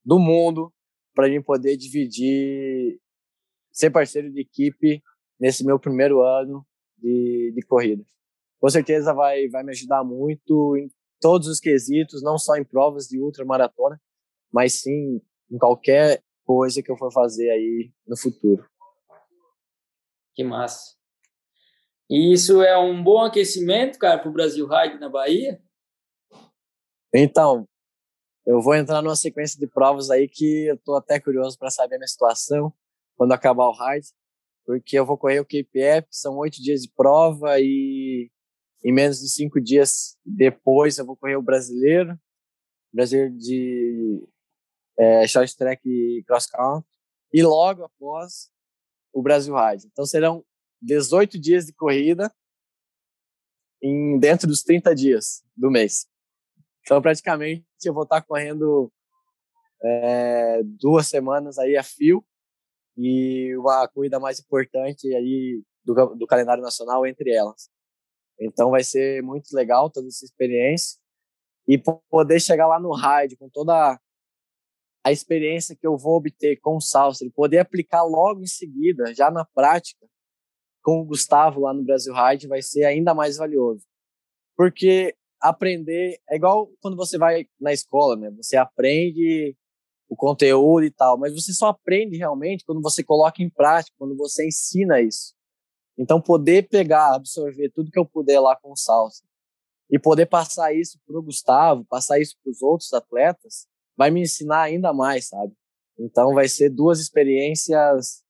do 0.05 0.19
mundo 0.19 0.73
para 1.15 1.29
mim 1.29 1.43
poder 1.43 1.77
dividir, 1.77 2.99
ser 3.73 3.91
parceiro 3.91 4.31
de 4.33 4.41
equipe 4.41 5.03
nesse 5.39 5.65
meu 5.65 5.79
primeiro 5.79 6.23
ano 6.23 6.67
de, 7.01 7.53
de 7.55 7.63
corrida. 7.63 8.05
Com 8.61 8.69
certeza 8.69 9.15
vai, 9.15 9.49
vai 9.49 9.63
me 9.63 9.71
ajudar 9.71 10.03
muito 10.05 10.77
em 10.77 10.91
todos 11.21 11.49
os 11.49 11.61
quesitos, 11.61 12.23
não 12.23 12.39
só 12.39 12.57
em 12.57 12.65
provas 12.65 13.07
de 13.07 13.21
ultramaratona, 13.21 14.01
mas 14.53 14.81
sim 14.81 15.21
em 15.51 15.59
qualquer 15.59 16.23
coisa 16.45 16.83
que 16.83 16.91
eu 16.91 16.97
for 16.97 17.13
fazer 17.13 17.51
aí 17.51 17.93
no 18.07 18.17
futuro. 18.17 18.69
Que 20.35 20.45
massa. 20.45 20.97
E 22.09 22.33
isso 22.33 22.63
é 22.63 22.77
um 22.79 23.03
bom 23.03 23.21
aquecimento, 23.23 23.99
cara, 23.99 24.19
para 24.19 24.31
o 24.31 24.33
Brasil 24.33 24.67
Ride 24.67 24.99
na 24.99 25.09
Bahia? 25.09 25.61
Então, 27.13 27.69
eu 28.47 28.63
vou 28.63 28.75
entrar 28.75 29.03
numa 29.03 29.17
sequência 29.17 29.61
de 29.61 29.67
provas 29.67 30.11
aí 30.11 30.27
que 30.27 30.69
eu 30.69 30.75
estou 30.75 30.97
até 30.97 31.21
curioso 31.21 31.59
para 31.59 31.71
saber 31.71 31.97
a 31.97 31.99
minha 31.99 32.09
situação 32.09 32.73
quando 33.15 33.33
acabar 33.33 33.67
o 33.67 33.73
ride, 33.73 34.09
porque 34.69 34.99
eu 34.99 35.07
vou 35.07 35.17
correr 35.17 35.41
o 35.41 35.47
KPF, 35.47 36.07
são 36.11 36.37
oito 36.37 36.63
dias 36.63 36.83
de 36.83 36.91
prova 36.91 37.59
e 37.59 38.31
em 38.85 38.93
menos 38.93 39.19
de 39.19 39.27
cinco 39.31 39.59
dias 39.59 40.15
depois 40.23 40.99
eu 40.99 41.07
vou 41.07 41.17
correr 41.17 41.37
o 41.37 41.43
brasileiro, 41.43 42.21
brasileiro 42.93 43.35
de 43.39 44.29
é, 44.99 45.27
short 45.27 45.57
track 45.57 45.81
e 45.89 46.23
cross 46.27 46.45
country, 46.45 46.87
e 47.33 47.43
logo 47.43 47.83
após 47.83 48.51
o 49.11 49.23
Brasil 49.23 49.55
Ride. 49.57 49.87
Então 49.87 50.05
serão 50.05 50.45
18 50.83 51.39
dias 51.41 51.65
de 51.65 51.73
corrida 51.73 52.31
em 53.83 54.19
dentro 54.19 54.47
dos 54.47 54.63
30 54.63 54.95
dias 54.95 55.43
do 55.57 55.71
mês. 55.71 56.07
Então, 56.83 57.01
praticamente, 57.01 57.65
eu 57.87 57.95
vou 57.95 58.03
estar 58.03 58.21
correndo 58.21 58.93
é, 59.83 60.61
duas 60.63 61.09
semanas 61.09 61.59
aí 61.59 61.75
a 61.75 61.83
fio 61.83 62.23
e 62.99 63.57
uma 63.57 63.87
corrida 63.89 64.19
mais 64.19 64.41
importante 64.41 65.07
aí 65.15 65.63
do, 65.85 65.95
do 66.17 66.27
calendário 66.27 66.63
nacional 66.63 67.07
entre 67.07 67.33
elas. 67.33 67.71
Então, 68.41 68.71
vai 68.71 68.83
ser 68.83 69.23
muito 69.23 69.55
legal 69.55 69.91
toda 69.91 70.09
essa 70.09 70.25
experiência 70.25 70.99
e 71.67 71.81
poder 72.11 72.41
chegar 72.41 72.67
lá 72.67 72.81
no 72.81 72.93
ride 72.95 73.37
com 73.37 73.49
toda 73.49 73.99
a 75.05 75.13
experiência 75.13 75.77
que 75.77 75.87
eu 75.87 75.97
vou 75.97 76.17
obter 76.17 76.59
com 76.61 76.77
o 76.77 76.81
salsa 76.81 77.25
e 77.25 77.31
poder 77.31 77.59
aplicar 77.59 78.03
logo 78.03 78.41
em 78.41 78.47
seguida, 78.47 79.15
já 79.15 79.31
na 79.31 79.45
prática, 79.45 80.07
com 80.83 81.01
o 81.01 81.05
Gustavo 81.05 81.61
lá 81.61 81.73
no 81.73 81.85
Brasil 81.85 82.15
Ride 82.15 82.49
vai 82.49 82.63
ser 82.63 82.85
ainda 82.85 83.15
mais 83.15 83.37
valioso. 83.37 83.85
Porque 84.57 85.15
aprender 85.41 86.19
é 86.29 86.37
igual 86.37 86.71
quando 86.81 86.97
você 86.97 87.17
vai 87.17 87.47
na 87.61 87.73
escola, 87.73 88.17
né? 88.17 88.31
Você 88.33 88.57
aprende 88.57 89.57
o 90.09 90.17
conteúdo 90.17 90.85
e 90.85 90.91
tal, 90.91 91.19
mas 91.19 91.35
você 91.35 91.53
só 91.53 91.69
aprende 91.69 92.17
realmente 92.17 92.65
quando 92.65 92.81
você 92.81 93.05
coloca 93.05 93.43
em 93.43 93.51
prática, 93.51 93.95
quando 93.99 94.17
você 94.17 94.47
ensina 94.47 95.01
isso. 95.01 95.35
Então, 95.99 96.21
poder 96.21 96.69
pegar, 96.69 97.15
absorver 97.15 97.71
tudo 97.71 97.91
que 97.91 97.99
eu 97.99 98.07
puder 98.07 98.41
lá 98.41 98.57
com 98.57 98.73
o 98.73 98.77
salsa 98.77 99.25
e 99.91 99.99
poder 99.99 100.27
passar 100.27 100.73
isso 100.73 100.99
para 101.07 101.19
o 101.19 101.23
Gustavo, 101.23 101.85
passar 101.85 102.21
isso 102.21 102.37
para 102.43 102.51
os 102.51 102.63
outros 102.63 102.93
atletas, 102.93 103.67
vai 103.97 104.11
me 104.11 104.23
ensinar 104.23 104.63
ainda 104.63 104.93
mais, 104.93 105.29
sabe? 105.29 105.53
Então 105.99 106.33
vai 106.35 106.49
ser 106.49 106.71
duas 106.71 107.01
experiências 107.01 108.23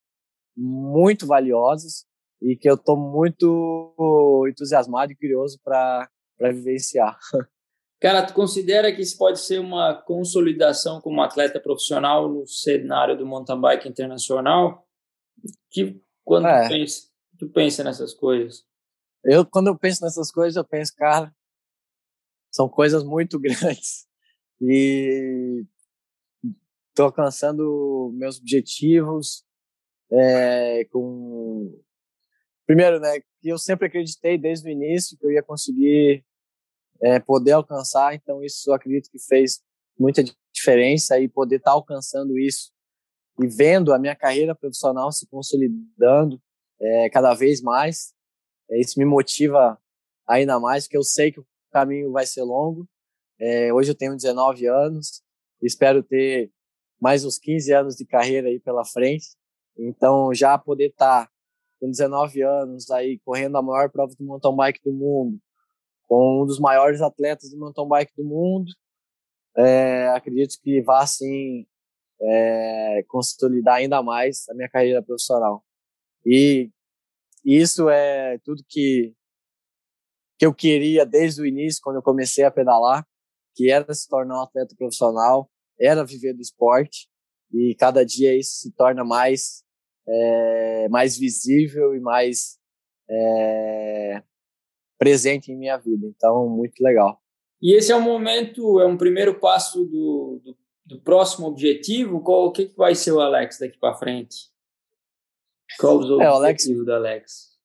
muito 0.57 1.27
valiosas 1.27 2.07
e 2.41 2.57
que 2.57 2.69
eu 2.69 2.75
estou 2.75 2.97
muito 2.97 4.47
entusiasmado 4.49 5.13
e 5.13 5.17
curioso 5.17 5.61
para 5.63 6.09
vivenciar. 6.41 7.19
Cara, 8.01 8.25
tu 8.25 8.33
considera 8.33 8.95
que 8.95 9.03
isso 9.03 9.19
pode 9.19 9.41
ser 9.41 9.59
uma 9.59 9.95
consolidação 9.95 11.01
como 11.01 11.21
atleta 11.21 11.59
profissional 11.59 12.29
no 12.29 12.47
cenário 12.47 13.19
do 13.19 13.27
mountain 13.27 13.61
bike 13.61 13.89
internacional? 13.89 14.87
Que 15.71 16.01
quando 16.25 16.47
é. 16.47 16.65
tu, 16.65 16.69
pensa, 16.69 17.09
tu 17.39 17.49
pensa 17.49 17.83
nessas 17.83 18.15
coisas? 18.15 18.65
Eu 19.25 19.45
quando 19.45 19.67
eu 19.67 19.77
penso 19.77 20.05
nessas 20.05 20.31
coisas, 20.31 20.57
eu 20.57 20.65
penso, 20.65 20.95
cara, 20.97 21.35
são 22.53 22.69
coisas 22.69 23.03
muito 23.03 23.39
grandes 23.41 24.07
e 24.61 25.65
estou 26.91 27.07
alcançando 27.07 28.13
meus 28.15 28.39
objetivos 28.39 29.45
é, 30.11 30.85
com 30.87 31.81
primeiro, 32.67 33.01
né, 33.01 33.21
que 33.41 33.49
eu 33.49 33.59
sempre 33.59 33.87
acreditei 33.87 34.37
desde 34.37 34.69
o 34.69 34.73
início 34.73 35.17
que 35.17 35.25
eu 35.25 35.33
ia 35.33 35.43
conseguir 35.43 36.25
é, 37.03 37.19
poder 37.19 37.53
alcançar. 37.53 38.15
Então, 38.15 38.43
isso 38.43 38.71
eu 38.71 38.75
acredito 38.75 39.11
que 39.11 39.19
fez 39.19 39.61
muita 39.99 40.23
diferença 40.53 41.19
e 41.19 41.29
poder 41.29 41.57
estar 41.57 41.71
tá 41.71 41.75
alcançando 41.75 42.39
isso 42.39 42.73
e 43.41 43.47
vendo 43.47 43.93
a 43.93 43.99
minha 43.99 44.17
carreira 44.17 44.55
profissional 44.55 45.13
se 45.13 45.27
consolidando 45.29 46.41
é, 46.81 47.11
cada 47.11 47.35
vez 47.35 47.63
mais. 47.63 48.13
É, 48.71 48.81
isso 48.81 48.99
me 48.99 49.05
motiva 49.05 49.79
ainda 50.27 50.59
mais, 50.59 50.85
porque 50.85 50.97
eu 50.97 51.05
sei 51.05 51.33
que 51.33 51.41
o 51.41 51.47
caminho 51.73 52.13
vai 52.13 52.27
ser 52.27 52.43
longo. 52.43 52.87
É, 53.41 53.73
hoje 53.73 53.91
eu 53.91 53.95
tenho 53.95 54.17
19 54.17 54.67
anos, 54.67 55.23
espero 55.63 56.03
ter 56.03 56.51
mais 57.01 57.25
uns 57.25 57.39
15 57.39 57.73
anos 57.73 57.95
de 57.95 58.05
carreira 58.05 58.49
aí 58.49 58.59
pela 58.59 58.85
frente. 58.85 59.29
Então, 59.79 60.35
já 60.35 60.59
poder 60.59 60.89
estar 60.89 61.27
tá 61.27 61.33
com 61.81 61.89
19 61.89 62.43
anos 62.43 62.91
aí 62.91 63.21
correndo 63.21 63.57
a 63.57 63.63
maior 63.63 63.89
prova 63.91 64.13
de 64.13 64.25
mountain 64.25 64.57
bike 64.57 64.81
do 64.85 64.93
mundo, 64.93 65.39
com 66.09 66.43
um 66.43 66.47
dos 66.47 66.59
maiores 66.59 67.03
atletas 67.03 67.51
de 67.51 67.57
mountain 67.57 67.87
bike 67.87 68.13
do 68.17 68.25
mundo. 68.25 68.73
É, 69.57 70.09
acredito 70.09 70.57
que 70.63 70.81
vá, 70.83 71.03
assim, 71.03 71.67
é, 72.21 73.05
consolidar 73.09 73.77
ainda 73.77 74.03
mais 74.03 74.49
a 74.49 74.55
minha 74.55 74.69
carreira 74.69 75.03
profissional. 75.03 75.63
E 76.25 76.71
isso 77.45 77.89
é 77.89 78.39
tudo 78.39 78.65
que, 78.69 79.15
que 80.39 80.47
eu 80.47 80.55
queria 80.55 81.05
desde 81.05 81.43
o 81.43 81.47
início, 81.47 81.81
quando 81.83 81.97
eu 81.97 82.03
comecei 82.03 82.45
a 82.45 82.51
pedalar, 82.51 83.07
que 83.55 83.71
era 83.71 83.93
se 83.93 84.09
tornar 84.09 84.39
um 84.39 84.43
atleta 84.43 84.75
profissional, 84.77 85.51
era 85.79 86.05
viver 86.05 86.33
do 86.33 86.41
esporte, 86.41 87.09
e 87.53 87.75
cada 87.75 88.05
dia 88.05 88.37
isso 88.37 88.59
se 88.59 88.73
torna 88.73 89.05
mais, 89.05 89.65
é, 90.07 90.89
mais 90.89 91.17
visível 91.17 91.95
e 91.95 92.01
mais 92.01 92.59
é, 93.09 94.23
presente 94.99 95.53
em 95.53 95.57
minha 95.57 95.77
vida. 95.77 96.07
Então, 96.07 96.49
muito 96.49 96.81
legal. 96.83 97.21
E 97.61 97.77
esse 97.77 97.91
é 97.91 97.97
um 97.97 98.03
momento, 98.03 98.81
é 98.81 98.87
um 98.87 98.97
primeiro 98.97 99.39
passo 99.39 99.85
do, 99.85 100.41
do, 100.45 100.57
do 100.85 101.01
próximo 101.01 101.47
objetivo. 101.47 102.21
Qual, 102.21 102.47
o 102.47 102.53
que, 102.53 102.67
que 102.67 102.77
vai 102.77 102.95
ser 102.95 103.13
o 103.13 103.21
Alex 103.21 103.59
daqui 103.59 103.79
para 103.79 103.97
frente? 103.97 104.51
Qual 105.79 105.99
os 105.99 106.21
é, 106.21 106.31
objetivos 106.31 106.85
do 106.85 106.93
Alex? 106.93 107.59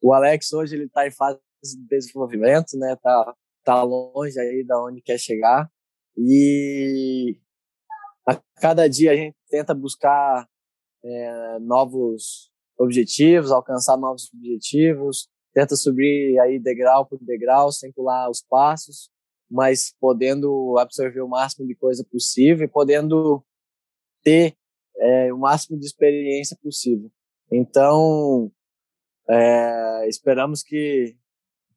O 0.00 0.12
Alex 0.12 0.52
hoje 0.52 0.74
ele 0.74 0.84
está 0.84 1.06
em 1.06 1.10
fase 1.10 1.38
de 1.62 1.86
desenvolvimento, 1.88 2.76
né? 2.76 2.96
Tá, 2.96 3.34
tá 3.64 3.82
longe 3.82 4.38
aí 4.38 4.64
da 4.64 4.82
onde 4.82 5.00
quer 5.00 5.18
chegar 5.18 5.70
e 6.16 7.38
a 8.28 8.40
cada 8.56 8.88
dia 8.88 9.12
a 9.12 9.16
gente 9.16 9.36
tenta 9.48 9.74
buscar 9.74 10.46
é, 11.04 11.58
novos 11.60 12.50
objetivos, 12.78 13.50
alcançar 13.50 13.96
novos 13.96 14.30
objetivos, 14.34 15.28
tenta 15.52 15.76
subir 15.76 16.38
aí 16.40 16.58
degrau 16.58 17.06
por 17.06 17.18
degrau, 17.22 17.70
sem 17.70 17.92
pular 17.92 18.30
os 18.30 18.42
passos, 18.42 19.10
mas 19.50 19.94
podendo 20.00 20.78
absorver 20.78 21.20
o 21.20 21.28
máximo 21.28 21.66
de 21.66 21.74
coisa 21.74 22.04
possível 22.10 22.64
e 22.64 22.70
podendo 22.70 23.44
ter 24.22 24.56
é, 24.96 25.32
o 25.32 25.38
máximo 25.38 25.78
de 25.78 25.86
experiência 25.86 26.56
possível. 26.62 27.10
Então, 27.50 28.50
é, 29.28 30.08
esperamos 30.08 30.62
que, 30.62 31.16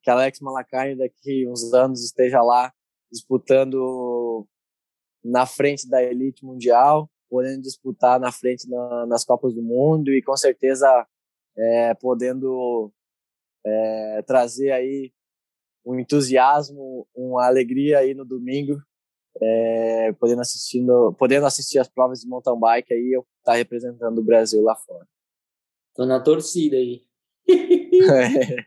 que 0.02 0.10
Alex 0.10 0.40
Malacarne 0.40 0.96
daqui 0.96 1.46
uns 1.46 1.72
anos 1.74 2.02
esteja 2.02 2.42
lá 2.42 2.72
disputando 3.10 4.46
na 5.22 5.44
frente 5.44 5.88
da 5.88 6.02
elite 6.02 6.44
mundial, 6.44 7.10
podendo 7.28 7.62
disputar 7.62 8.18
na 8.18 8.32
frente 8.32 8.68
na, 8.68 9.06
nas 9.06 9.24
Copas 9.24 9.54
do 9.54 9.62
Mundo 9.62 10.12
e 10.12 10.22
com 10.22 10.36
certeza 10.36 11.06
é, 11.56 11.94
podendo 11.94 12.92
é, 13.66 14.22
trazer 14.22 14.70
aí 14.70 15.12
um 15.84 15.98
entusiasmo, 15.98 17.06
uma 17.14 17.46
alegria 17.46 17.98
aí 17.98 18.14
no 18.14 18.24
domingo, 18.24 18.80
é, 19.40 20.12
podendo 20.14 20.40
assistindo, 20.40 21.14
podendo 21.18 21.46
assistir 21.46 21.78
as 21.78 21.88
provas 21.88 22.20
de 22.20 22.28
mountain 22.28 22.58
bike 22.58 22.94
aí, 22.94 23.12
eu 23.12 23.20
estar 23.38 23.52
tá 23.52 23.54
representando 23.54 24.18
o 24.18 24.24
Brasil 24.24 24.62
lá 24.62 24.74
fora. 24.76 25.06
Tô 25.94 26.06
na 26.06 26.20
torcida 26.20 26.76
aí. 26.76 27.02
é. 27.46 28.64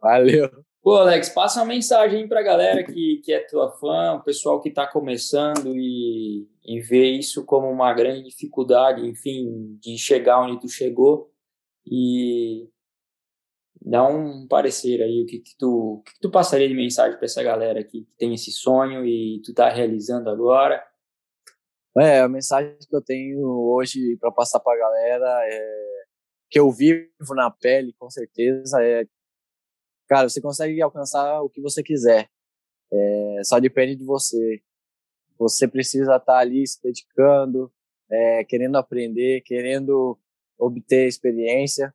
Valeu. 0.00 0.50
Pô, 0.82 0.94
Alex, 0.96 1.30
passa 1.30 1.60
uma 1.60 1.66
mensagem 1.66 2.22
aí 2.22 2.28
pra 2.28 2.42
galera 2.42 2.84
que, 2.84 3.20
que 3.24 3.32
é 3.32 3.40
tua 3.40 3.72
fã, 3.72 4.14
o 4.14 4.22
pessoal 4.22 4.60
que 4.60 4.70
tá 4.70 4.86
começando 4.86 5.74
e, 5.76 6.48
e 6.64 6.80
vê 6.80 7.10
isso 7.10 7.44
como 7.44 7.68
uma 7.68 7.92
grande 7.92 8.22
dificuldade, 8.22 9.04
enfim, 9.04 9.76
de 9.80 9.98
chegar 9.98 10.40
onde 10.40 10.60
tu 10.60 10.68
chegou. 10.68 11.32
E 11.84 12.68
dá 13.86 14.04
um 14.04 14.48
parecer 14.48 15.00
aí, 15.00 15.22
o 15.22 15.26
que, 15.26 15.38
que, 15.38 15.56
tu, 15.56 16.02
que, 16.04 16.14
que 16.14 16.20
tu 16.20 16.28
passaria 16.28 16.68
de 16.68 16.74
mensagem 16.74 17.16
para 17.16 17.24
essa 17.24 17.40
galera 17.40 17.84
que, 17.84 18.02
que 18.02 18.16
tem 18.18 18.34
esse 18.34 18.50
sonho 18.50 19.06
e 19.06 19.40
tu 19.44 19.54
tá 19.54 19.68
realizando 19.68 20.28
agora? 20.28 20.84
É, 21.96 22.20
a 22.20 22.28
mensagem 22.28 22.76
que 22.76 22.94
eu 22.94 23.00
tenho 23.00 23.46
hoje 23.46 24.16
para 24.18 24.32
passar 24.32 24.58
para 24.58 24.74
a 24.74 24.78
galera 24.78 25.40
é 25.46 25.86
que 26.50 26.58
eu 26.58 26.70
vivo 26.70 27.34
na 27.34 27.50
pele, 27.50 27.94
com 27.98 28.10
certeza, 28.10 28.82
é 28.82 29.04
cara, 30.08 30.28
você 30.28 30.40
consegue 30.40 30.80
alcançar 30.82 31.40
o 31.42 31.48
que 31.48 31.60
você 31.60 31.82
quiser. 31.82 32.28
É, 32.92 33.40
só 33.44 33.58
depende 33.60 33.96
de 33.96 34.04
você. 34.04 34.60
Você 35.38 35.68
precisa 35.68 36.16
estar 36.16 36.20
tá 36.20 36.38
ali 36.38 36.66
se 36.66 36.80
dedicando, 36.82 37.72
é, 38.10 38.44
querendo 38.44 38.76
aprender, 38.76 39.42
querendo 39.42 40.18
obter 40.58 41.06
experiência. 41.06 41.94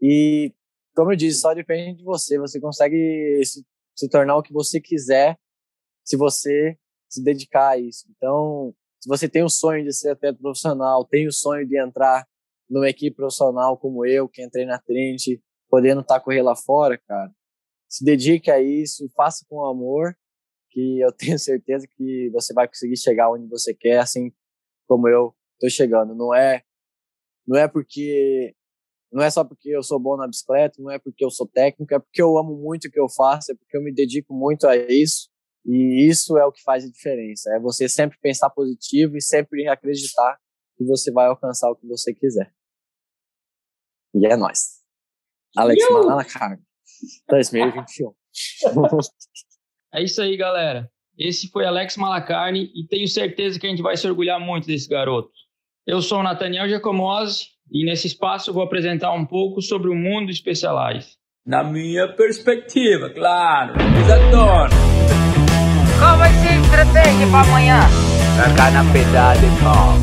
E 0.00 0.54
como 0.94 1.12
eu 1.12 1.16
disse, 1.16 1.40
só 1.40 1.54
depende 1.54 1.98
de 1.98 2.04
você. 2.04 2.38
Você 2.38 2.60
consegue 2.60 3.42
se, 3.44 3.64
se 3.94 4.08
tornar 4.08 4.36
o 4.36 4.42
que 4.42 4.52
você 4.52 4.80
quiser 4.80 5.38
se 6.04 6.16
você 6.16 6.76
se 7.08 7.22
dedicar 7.22 7.70
a 7.70 7.78
isso. 7.78 8.06
Então, 8.10 8.74
se 9.00 9.08
você 9.08 9.28
tem 9.28 9.42
o 9.42 9.48
sonho 9.48 9.84
de 9.84 9.92
ser 9.92 10.10
atleta 10.10 10.38
profissional, 10.38 11.04
tem 11.04 11.26
o 11.26 11.32
sonho 11.32 11.66
de 11.66 11.78
entrar 11.78 12.26
numa 12.68 12.88
equipe 12.88 13.16
profissional 13.16 13.76
como 13.76 14.04
eu, 14.06 14.28
que 14.28 14.42
entrei 14.42 14.64
na 14.64 14.78
Trinity, 14.78 15.42
podendo 15.68 16.00
estar 16.00 16.20
tá 16.20 16.42
lá 16.42 16.54
fora, 16.54 16.98
cara, 16.98 17.32
se 17.88 18.04
dedique 18.04 18.50
a 18.50 18.60
isso, 18.60 19.10
faça 19.16 19.44
com 19.48 19.64
amor, 19.64 20.16
que 20.70 21.00
eu 21.00 21.12
tenho 21.16 21.38
certeza 21.38 21.86
que 21.88 22.30
você 22.30 22.54
vai 22.54 22.68
conseguir 22.68 22.96
chegar 22.96 23.30
onde 23.30 23.46
você 23.48 23.74
quer, 23.74 23.98
assim 23.98 24.32
como 24.86 25.08
eu 25.08 25.34
estou 25.54 25.68
chegando. 25.68 26.14
Não 26.14 26.34
é, 26.34 26.62
não 27.46 27.56
é 27.56 27.66
porque 27.66 28.54
não 29.12 29.22
é 29.22 29.30
só 29.30 29.42
porque 29.44 29.68
eu 29.68 29.82
sou 29.82 29.98
bom 29.98 30.16
na 30.16 30.26
bicicleta, 30.26 30.80
não 30.80 30.90
é 30.90 30.98
porque 30.98 31.24
eu 31.24 31.30
sou 31.30 31.46
técnico, 31.46 31.92
é 31.94 31.98
porque 31.98 32.22
eu 32.22 32.38
amo 32.38 32.56
muito 32.56 32.86
o 32.86 32.90
que 32.90 33.00
eu 33.00 33.08
faço, 33.08 33.50
é 33.50 33.54
porque 33.54 33.76
eu 33.76 33.82
me 33.82 33.92
dedico 33.92 34.32
muito 34.32 34.68
a 34.68 34.76
isso. 34.76 35.28
E 35.66 36.08
isso 36.08 36.38
é 36.38 36.44
o 36.46 36.52
que 36.52 36.62
faz 36.62 36.84
a 36.84 36.90
diferença. 36.90 37.50
É 37.54 37.58
você 37.58 37.88
sempre 37.88 38.18
pensar 38.20 38.50
positivo 38.50 39.16
e 39.16 39.20
sempre 39.20 39.68
acreditar 39.68 40.38
que 40.76 40.84
você 40.84 41.12
vai 41.12 41.26
alcançar 41.26 41.70
o 41.70 41.76
que 41.76 41.86
você 41.86 42.14
quiser. 42.14 42.52
E 44.14 44.26
é 44.26 44.36
nóis. 44.36 44.80
Alex 45.56 45.84
Malacarne, 45.90 46.62
2021. 47.28 48.14
é 49.92 50.02
isso 50.02 50.22
aí, 50.22 50.36
galera. 50.36 50.90
Esse 51.18 51.48
foi 51.48 51.66
Alex 51.66 51.96
Malacarne 51.96 52.70
e 52.74 52.86
tenho 52.86 53.06
certeza 53.06 53.58
que 53.58 53.66
a 53.66 53.70
gente 53.70 53.82
vai 53.82 53.96
se 53.96 54.06
orgulhar 54.06 54.40
muito 54.40 54.66
desse 54.66 54.88
garoto. 54.88 55.30
Eu 55.86 56.00
sou 56.00 56.20
o 56.20 56.22
Nathaniel 56.22 56.68
Giacomozzi 56.68 57.46
e 57.70 57.84
nesse 57.84 58.06
espaço 58.06 58.50
eu 58.50 58.54
vou 58.54 58.62
apresentar 58.62 59.12
um 59.12 59.24
pouco 59.24 59.62
sobre 59.62 59.88
o 59.90 59.94
mundo 59.94 60.32
Specialized. 60.32 61.18
Na 61.46 61.64
minha 61.64 62.08
perspectiva, 62.08 63.10
claro, 63.10 63.74
Isadona. 64.02 64.68
Qual 65.98 66.18
vai 66.18 66.32
ser 66.34 66.48
a 66.48 66.60
estratégia 66.60 67.26
para 67.30 67.48
amanhã? 67.48 67.80
Largar 68.36 68.72
na 68.72 68.92
pedada 68.92 69.38
e. 69.38 69.94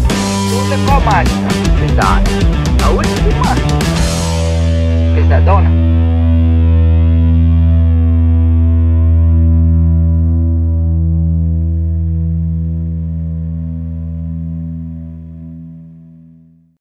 Tudo 0.50 0.74
é 0.74 0.86
qual 0.86 1.02
marcha? 1.02 1.34
Pesada. 1.80 2.30
A 2.84 2.90
última. 2.90 3.56
Pesadona. 5.16 5.87